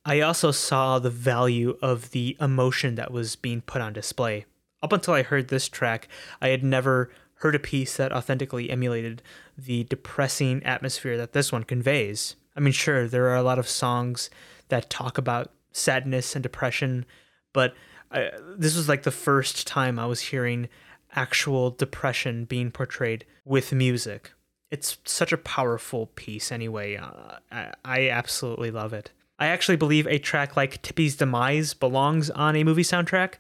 I 0.06 0.22
also 0.22 0.52
saw 0.52 1.00
the 1.00 1.10
value 1.10 1.78
of 1.82 2.12
the 2.12 2.38
emotion 2.40 2.96
that 2.96 3.12
was 3.12 3.36
being 3.36 3.62
put 3.62 3.82
on 3.82 3.94
display. 3.94 4.46
Up 4.84 4.94
until 4.94 5.14
I 5.16 5.24
heard 5.24 5.48
this 5.48 5.68
track, 5.68 6.08
I 6.42 6.50
had 6.50 6.64
never 6.64 7.12
heard 7.36 7.56
a 7.56 7.60
piece 7.60 7.98
that 7.98 8.12
authentically 8.12 8.70
emulated 8.70 9.24
the 9.58 9.84
depressing 9.86 10.64
atmosphere 10.64 11.18
that 11.18 11.34
this 11.34 11.52
one 11.52 11.64
conveys. 11.64 12.36
I 12.56 12.60
mean, 12.60 12.74
sure, 12.74 13.08
there 13.08 13.30
are 13.30 13.36
a 13.36 13.44
lot 13.44 13.60
of 13.60 13.68
songs 13.68 14.30
that 14.70 14.90
talk 14.90 15.18
about 15.18 15.52
sadness 15.72 16.36
and 16.36 16.44
depression, 16.44 17.06
but 17.54 17.74
I, 18.12 18.32
this 18.58 18.76
was 18.76 18.89
like 18.89 19.04
the 19.04 19.12
first 19.12 19.67
time 19.67 19.97
I 19.97 20.06
was 20.06 20.19
hearing 20.19 20.69
actual 21.13 21.71
depression 21.71 22.45
being 22.45 22.71
portrayed 22.71 23.26
with 23.45 23.74
music 23.74 24.32
it's 24.71 24.97
such 25.04 25.34
a 25.34 25.38
powerful 25.38 26.08
piece 26.15 26.52
anyway. 26.52 26.95
Uh, 26.95 27.38
I, 27.52 27.74
I 27.84 28.10
absolutely 28.10 28.71
love 28.71 28.93
it. 28.93 29.12
I 29.38 29.47
actually 29.47 29.76
believe 29.76 30.08
a 30.08 30.17
track 30.17 30.56
like 30.56 30.82
Tippy's 30.82 31.17
Demise 31.17 31.74
belongs 31.74 32.30
on 32.30 32.56
a 32.56 32.63
movie 32.63 32.84
soundtrack. 32.84 33.36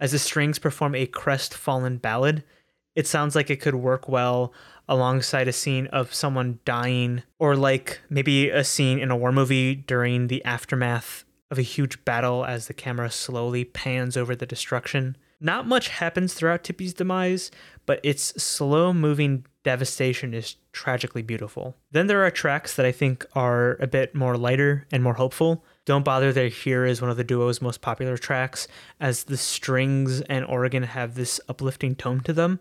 As 0.00 0.12
the 0.12 0.18
strings 0.18 0.58
perform 0.58 0.94
a 0.94 1.06
crestfallen 1.06 1.98
ballad, 1.98 2.44
it 2.94 3.06
sounds 3.06 3.36
like 3.36 3.50
it 3.50 3.60
could 3.60 3.74
work 3.74 4.08
well 4.08 4.52
alongside 4.88 5.48
a 5.48 5.52
scene 5.52 5.86
of 5.88 6.14
someone 6.14 6.60
dying, 6.64 7.22
or 7.38 7.56
like 7.56 8.00
maybe 8.08 8.48
a 8.50 8.64
scene 8.64 8.98
in 8.98 9.10
a 9.10 9.16
war 9.16 9.32
movie 9.32 9.74
during 9.74 10.28
the 10.28 10.44
aftermath 10.44 11.24
of 11.54 11.58
a 11.60 11.62
huge 11.62 12.04
battle 12.04 12.44
as 12.44 12.66
the 12.66 12.74
camera 12.74 13.08
slowly 13.08 13.64
pans 13.64 14.16
over 14.16 14.34
the 14.34 14.44
destruction. 14.44 15.16
Not 15.40 15.68
much 15.68 15.88
happens 15.88 16.34
throughout 16.34 16.64
Tippy's 16.64 16.92
demise, 16.92 17.52
but 17.86 18.00
its 18.02 18.42
slow 18.42 18.92
moving 18.92 19.46
devastation 19.62 20.34
is 20.34 20.56
tragically 20.72 21.22
beautiful. 21.22 21.76
Then 21.92 22.08
there 22.08 22.24
are 22.24 22.30
tracks 22.32 22.74
that 22.74 22.84
I 22.84 22.90
think 22.90 23.24
are 23.36 23.76
a 23.80 23.86
bit 23.86 24.16
more 24.16 24.36
lighter 24.36 24.88
and 24.90 25.00
more 25.00 25.14
hopeful. 25.14 25.64
Don't 25.84 26.04
Bother 26.04 26.32
They're 26.32 26.48
Here 26.48 26.84
is 26.84 27.00
one 27.00 27.10
of 27.10 27.16
the 27.16 27.22
duo's 27.22 27.62
most 27.62 27.80
popular 27.80 28.16
tracks, 28.16 28.66
as 28.98 29.24
the 29.24 29.36
strings 29.36 30.22
and 30.22 30.44
organ 30.46 30.82
have 30.82 31.14
this 31.14 31.40
uplifting 31.48 31.94
tone 31.94 32.20
to 32.22 32.32
them, 32.32 32.58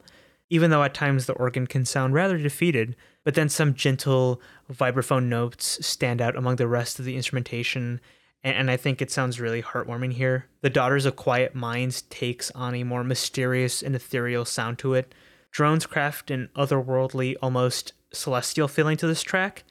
even 0.51 0.69
though 0.69 0.83
at 0.83 0.93
times 0.93 1.25
the 1.25 1.33
organ 1.33 1.65
can 1.65 1.83
sound 1.83 2.13
rather 2.13 2.37
defeated. 2.37 2.95
But 3.23 3.33
then 3.33 3.49
some 3.49 3.73
gentle 3.73 4.39
vibraphone 4.71 5.29
notes 5.29 5.83
stand 5.83 6.21
out 6.21 6.35
among 6.35 6.57
the 6.57 6.67
rest 6.67 6.99
of 6.99 7.05
the 7.05 7.15
instrumentation, 7.15 7.99
and 8.43 8.69
I 8.69 8.77
think 8.77 9.01
it 9.01 9.11
sounds 9.11 9.39
really 9.39 9.61
heartwarming 9.61 10.13
here. 10.13 10.45
The 10.61 10.69
Daughters 10.69 11.05
of 11.05 11.15
Quiet 11.15 11.55
Minds 11.55 12.03
takes 12.03 12.51
on 12.51 12.75
a 12.75 12.83
more 12.83 13.03
mysterious 13.03 13.81
and 13.81 13.95
ethereal 13.95 14.45
sound 14.45 14.79
to 14.79 14.93
it, 14.93 15.13
Drones 15.53 15.85
craft 15.85 16.31
an 16.31 16.49
otherworldly, 16.55 17.35
almost 17.39 17.93
celestial 18.11 18.67
feeling 18.67 18.97
to 18.97 19.05
this 19.05 19.21
track, 19.21 19.63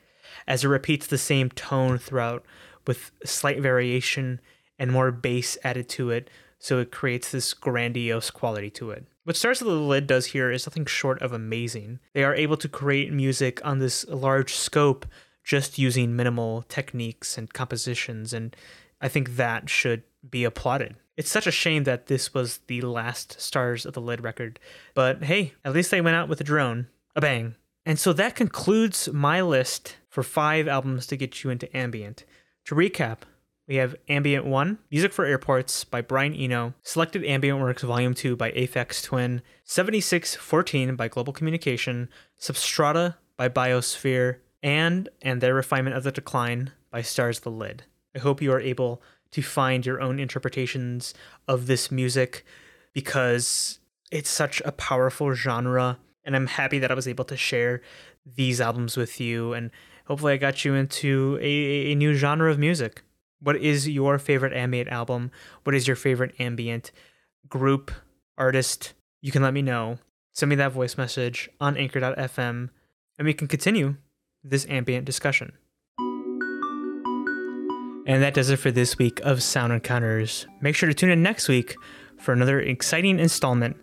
as 0.47 0.63
it 0.65 0.69
repeats 0.69 1.09
the 1.09 1.19
same 1.19 1.51
tone 1.51 1.99
throughout 1.99 2.45
with 2.87 3.11
slight 3.25 3.61
variation 3.61 4.41
and 4.79 4.93
more 4.93 5.11
bass 5.11 5.59
added 5.65 5.89
to 5.89 6.11
it, 6.11 6.31
so 6.61 6.79
it 6.79 6.93
creates 6.93 7.33
this 7.33 7.53
grandiose 7.53 8.31
quality 8.31 8.71
to 8.71 8.93
it. 8.93 9.07
What 9.25 9.37
Stars 9.37 9.61
of 9.61 9.67
the 9.67 9.75
Lid 9.75 10.07
does 10.07 10.27
here 10.27 10.53
is 10.53 10.67
nothing 10.67 10.87
short 10.87 11.21
of 11.21 11.33
amazing. 11.33 11.99
They 12.13 12.23
are 12.23 12.35
able 12.35 12.57
to 12.59 12.69
create 12.69 13.13
music 13.13 13.61
on 13.65 13.81
this 13.81 14.07
large 14.09 14.55
scope 14.55 15.05
just 15.43 15.79
using 15.79 16.17
minimal 16.17 16.63
techniques 16.69 17.37
and 17.37 17.53
compositions, 17.53 18.33
and 18.33 18.55
I 19.01 19.09
think 19.09 19.37
that 19.37 19.69
should 19.69 20.03
be 20.29 20.45
applauded. 20.45 20.97
It's 21.17 21.31
such 21.31 21.47
a 21.47 21.53
shame 21.53 21.85
that 21.85 22.07
this 22.07 22.33
was 22.33 22.61
the 22.69 22.81
last 22.83 23.41
Stars 23.41 23.85
of 23.85 23.93
the 23.93 24.01
Lid 24.01 24.23
record, 24.23 24.59
but 24.95 25.25
hey, 25.25 25.53
at 25.65 25.73
least 25.73 25.91
they 25.91 26.01
went 26.01 26.17
out 26.17 26.29
with 26.29 26.41
a 26.41 26.45
drone. 26.45 26.87
A 27.15 27.21
bang. 27.21 27.57
And 27.85 27.99
so 27.99 28.13
that 28.13 28.37
concludes 28.37 29.13
my 29.13 29.43
list 29.43 29.97
for 30.09 30.23
five 30.23 30.69
albums 30.69 31.07
to 31.09 31.17
get 31.17 31.43
you 31.43 31.51
into 31.51 31.75
ambient. 31.77 32.25
To 32.67 32.75
recap, 32.75 33.19
we 33.67 33.77
have 33.77 33.97
Ambient 34.09 34.45
1, 34.45 34.79
Music 34.91 35.13
for 35.13 35.25
Airports 35.25 35.85
by 35.85 36.01
Brian 36.01 36.35
Eno, 36.35 36.75
Selected 36.83 37.25
Ambient 37.25 37.61
Works 37.61 37.83
Volume 37.83 38.13
2 38.13 38.37
by 38.37 38.51
Aphex 38.53 39.03
Twin, 39.03 39.43
7614 39.65 40.97
by 40.97 41.09
Global 41.09 41.33
Communication, 41.33 42.09
Substrata 42.41 43.17
by 43.37 43.49
Biosphere, 43.49 44.37
and 44.63 45.09
And 45.21 45.41
Their 45.41 45.55
Refinement 45.55 45.97
of 45.97 46.05
the 46.05 46.13
Decline 46.13 46.73
by 46.91 47.03
Stars 47.03 47.41
the 47.41 47.51
Lid. 47.51 47.85
I 48.15 48.19
hope 48.19 48.43
you 48.43 48.53
are 48.53 48.61
able 48.61 49.03
to 49.33 49.43
find 49.43 49.85
your 49.85 50.01
own 50.01 50.19
interpretations 50.19 51.15
of 51.49 51.67
this 51.67 51.91
music 51.91 52.45
because 52.93 53.81
it's 54.11 54.31
such 54.31 54.61
a 54.65 54.73
powerful 54.73 55.35
genre 55.35 55.99
and 56.25 56.37
I'm 56.37 56.47
happy 56.47 56.79
that 56.79 56.91
I 56.91 56.95
was 56.95 57.09
able 57.09 57.25
to 57.25 57.37
share 57.37 57.81
these 58.25 58.61
albums 58.61 58.97
with 58.97 59.21
you 59.21 59.55
and 59.55 59.71
hopefully 60.07 60.35
I 60.35 60.37
got 60.37 60.65
you 60.65 60.75
into 60.75 61.39
a, 61.41 61.93
a 61.93 61.95
new 61.95 62.15
genre 62.15 62.51
of 62.51 62.59
music. 62.59 63.03
What 63.41 63.57
is 63.57 63.89
your 63.89 64.19
favorite 64.19 64.53
ambient 64.53 64.91
album? 64.91 65.33
What 65.65 65.75
is 65.75 65.87
your 65.87 65.97
favorite 65.97 66.35
ambient 66.39 66.93
group, 67.49 67.91
artist? 68.39 68.93
You 69.21 69.33
can 69.33 69.43
let 69.43 69.55
me 69.55 69.63
know. 69.63 69.99
Send 70.35 70.51
me 70.51 70.57
that 70.57 70.73
voice 70.73 70.97
message 70.97 71.51
on 71.61 71.77
anchor.fm 71.77 72.71
and 73.19 73.27
we 73.27 73.35
can 73.35 73.49
continue 73.49 73.97
this 74.45 74.67
ambient 74.69 75.05
discussion. 75.05 75.53
And 78.05 78.23
that 78.23 78.35
does 78.35 78.51
it 78.51 78.57
for 78.57 78.71
this 78.71 78.99
week 78.99 79.21
of 79.21 79.43
Sound 79.43 79.73
Encounters. 79.73 80.47
Make 80.61 80.75
sure 80.75 80.89
to 80.89 80.95
tune 80.95 81.11
in 81.11 81.23
next 81.23 81.49
week 81.49 81.77
for 82.19 82.33
another 82.33 82.61
exciting 82.61 83.21
installment. 83.21 83.77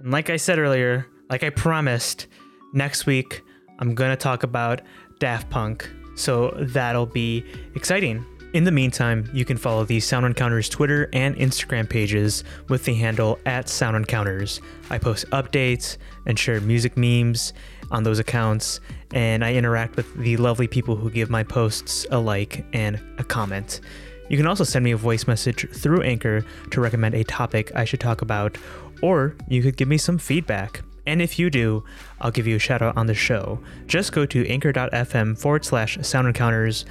And 0.00 0.12
like 0.12 0.28
I 0.28 0.36
said 0.36 0.58
earlier, 0.58 1.06
like 1.30 1.42
I 1.42 1.50
promised, 1.50 2.26
next 2.74 3.06
week 3.06 3.42
I'm 3.78 3.94
going 3.94 4.10
to 4.10 4.16
talk 4.16 4.42
about 4.42 4.82
Daft 5.20 5.48
Punk. 5.48 5.90
So 6.14 6.52
that'll 6.58 7.06
be 7.06 7.44
exciting. 7.74 8.26
In 8.52 8.64
the 8.64 8.70
meantime, 8.70 9.30
you 9.32 9.46
can 9.46 9.56
follow 9.56 9.84
the 9.84 9.98
Sound 9.98 10.26
Encounters 10.26 10.68
Twitter 10.68 11.08
and 11.14 11.34
Instagram 11.36 11.88
pages 11.88 12.44
with 12.68 12.84
the 12.84 12.92
handle 12.92 13.38
at 13.46 13.70
Sound 13.70 13.96
Encounters. 13.96 14.60
I 14.90 14.98
post 14.98 15.24
updates 15.30 15.96
and 16.26 16.38
share 16.38 16.60
music 16.60 16.98
memes 16.98 17.54
on 17.92 18.02
those 18.02 18.18
accounts, 18.18 18.80
and 19.12 19.44
I 19.44 19.54
interact 19.54 19.96
with 19.96 20.12
the 20.16 20.36
lovely 20.36 20.66
people 20.66 20.96
who 20.96 21.10
give 21.10 21.30
my 21.30 21.44
posts 21.44 22.06
a 22.10 22.18
like 22.18 22.64
and 22.72 23.00
a 23.18 23.24
comment. 23.24 23.80
You 24.28 24.36
can 24.36 24.46
also 24.46 24.64
send 24.64 24.84
me 24.84 24.92
a 24.92 24.96
voice 24.96 25.26
message 25.26 25.68
through 25.70 26.02
Anchor 26.02 26.44
to 26.70 26.80
recommend 26.80 27.14
a 27.14 27.24
topic 27.24 27.70
I 27.74 27.84
should 27.84 28.00
talk 28.00 28.22
about, 28.22 28.56
or 29.02 29.36
you 29.48 29.62
could 29.62 29.76
give 29.76 29.88
me 29.88 29.98
some 29.98 30.18
feedback. 30.18 30.82
And 31.06 31.20
if 31.20 31.38
you 31.38 31.50
do, 31.50 31.84
I'll 32.20 32.30
give 32.30 32.46
you 32.46 32.56
a 32.56 32.60
shout 32.60 32.80
out 32.80 32.96
on 32.96 33.06
the 33.06 33.14
show. 33.14 33.60
Just 33.86 34.12
go 34.12 34.24
to 34.26 34.46
anchor.fm 34.48 35.38
forward 35.38 35.64
slash 35.64 35.98
sound 36.02 36.28
encounters 36.28 36.86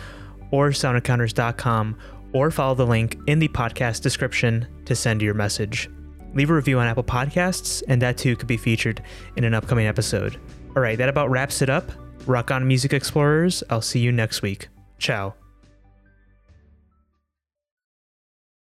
or 0.52 0.70
soundencounters.com 0.70 1.98
or 2.34 2.52
follow 2.52 2.76
the 2.76 2.86
link 2.86 3.18
in 3.28 3.40
the 3.40 3.48
podcast 3.48 4.02
description 4.02 4.68
to 4.86 4.96
send 4.96 5.22
your 5.22 5.34
message. 5.34 5.90
Leave 6.34 6.50
a 6.50 6.54
review 6.54 6.80
on 6.80 6.88
Apple 6.88 7.04
Podcasts, 7.04 7.84
and 7.88 8.02
that 8.02 8.18
too 8.18 8.36
could 8.36 8.48
be 8.48 8.58
featured 8.58 9.02
in 9.36 9.44
an 9.44 9.54
upcoming 9.54 9.88
episode. 9.88 10.40
All 10.76 10.82
right, 10.82 10.98
that 10.98 11.10
about 11.10 11.30
wraps 11.30 11.62
it 11.62 11.70
up. 11.70 11.92
Rock 12.26 12.52
on, 12.52 12.68
Music 12.68 12.94
Explorers. 12.94 13.64
I'll 13.70 13.82
see 13.82 14.00
you 14.00 14.12
next 14.12 14.42
week. 14.42 14.70
Ciao. 15.00 15.34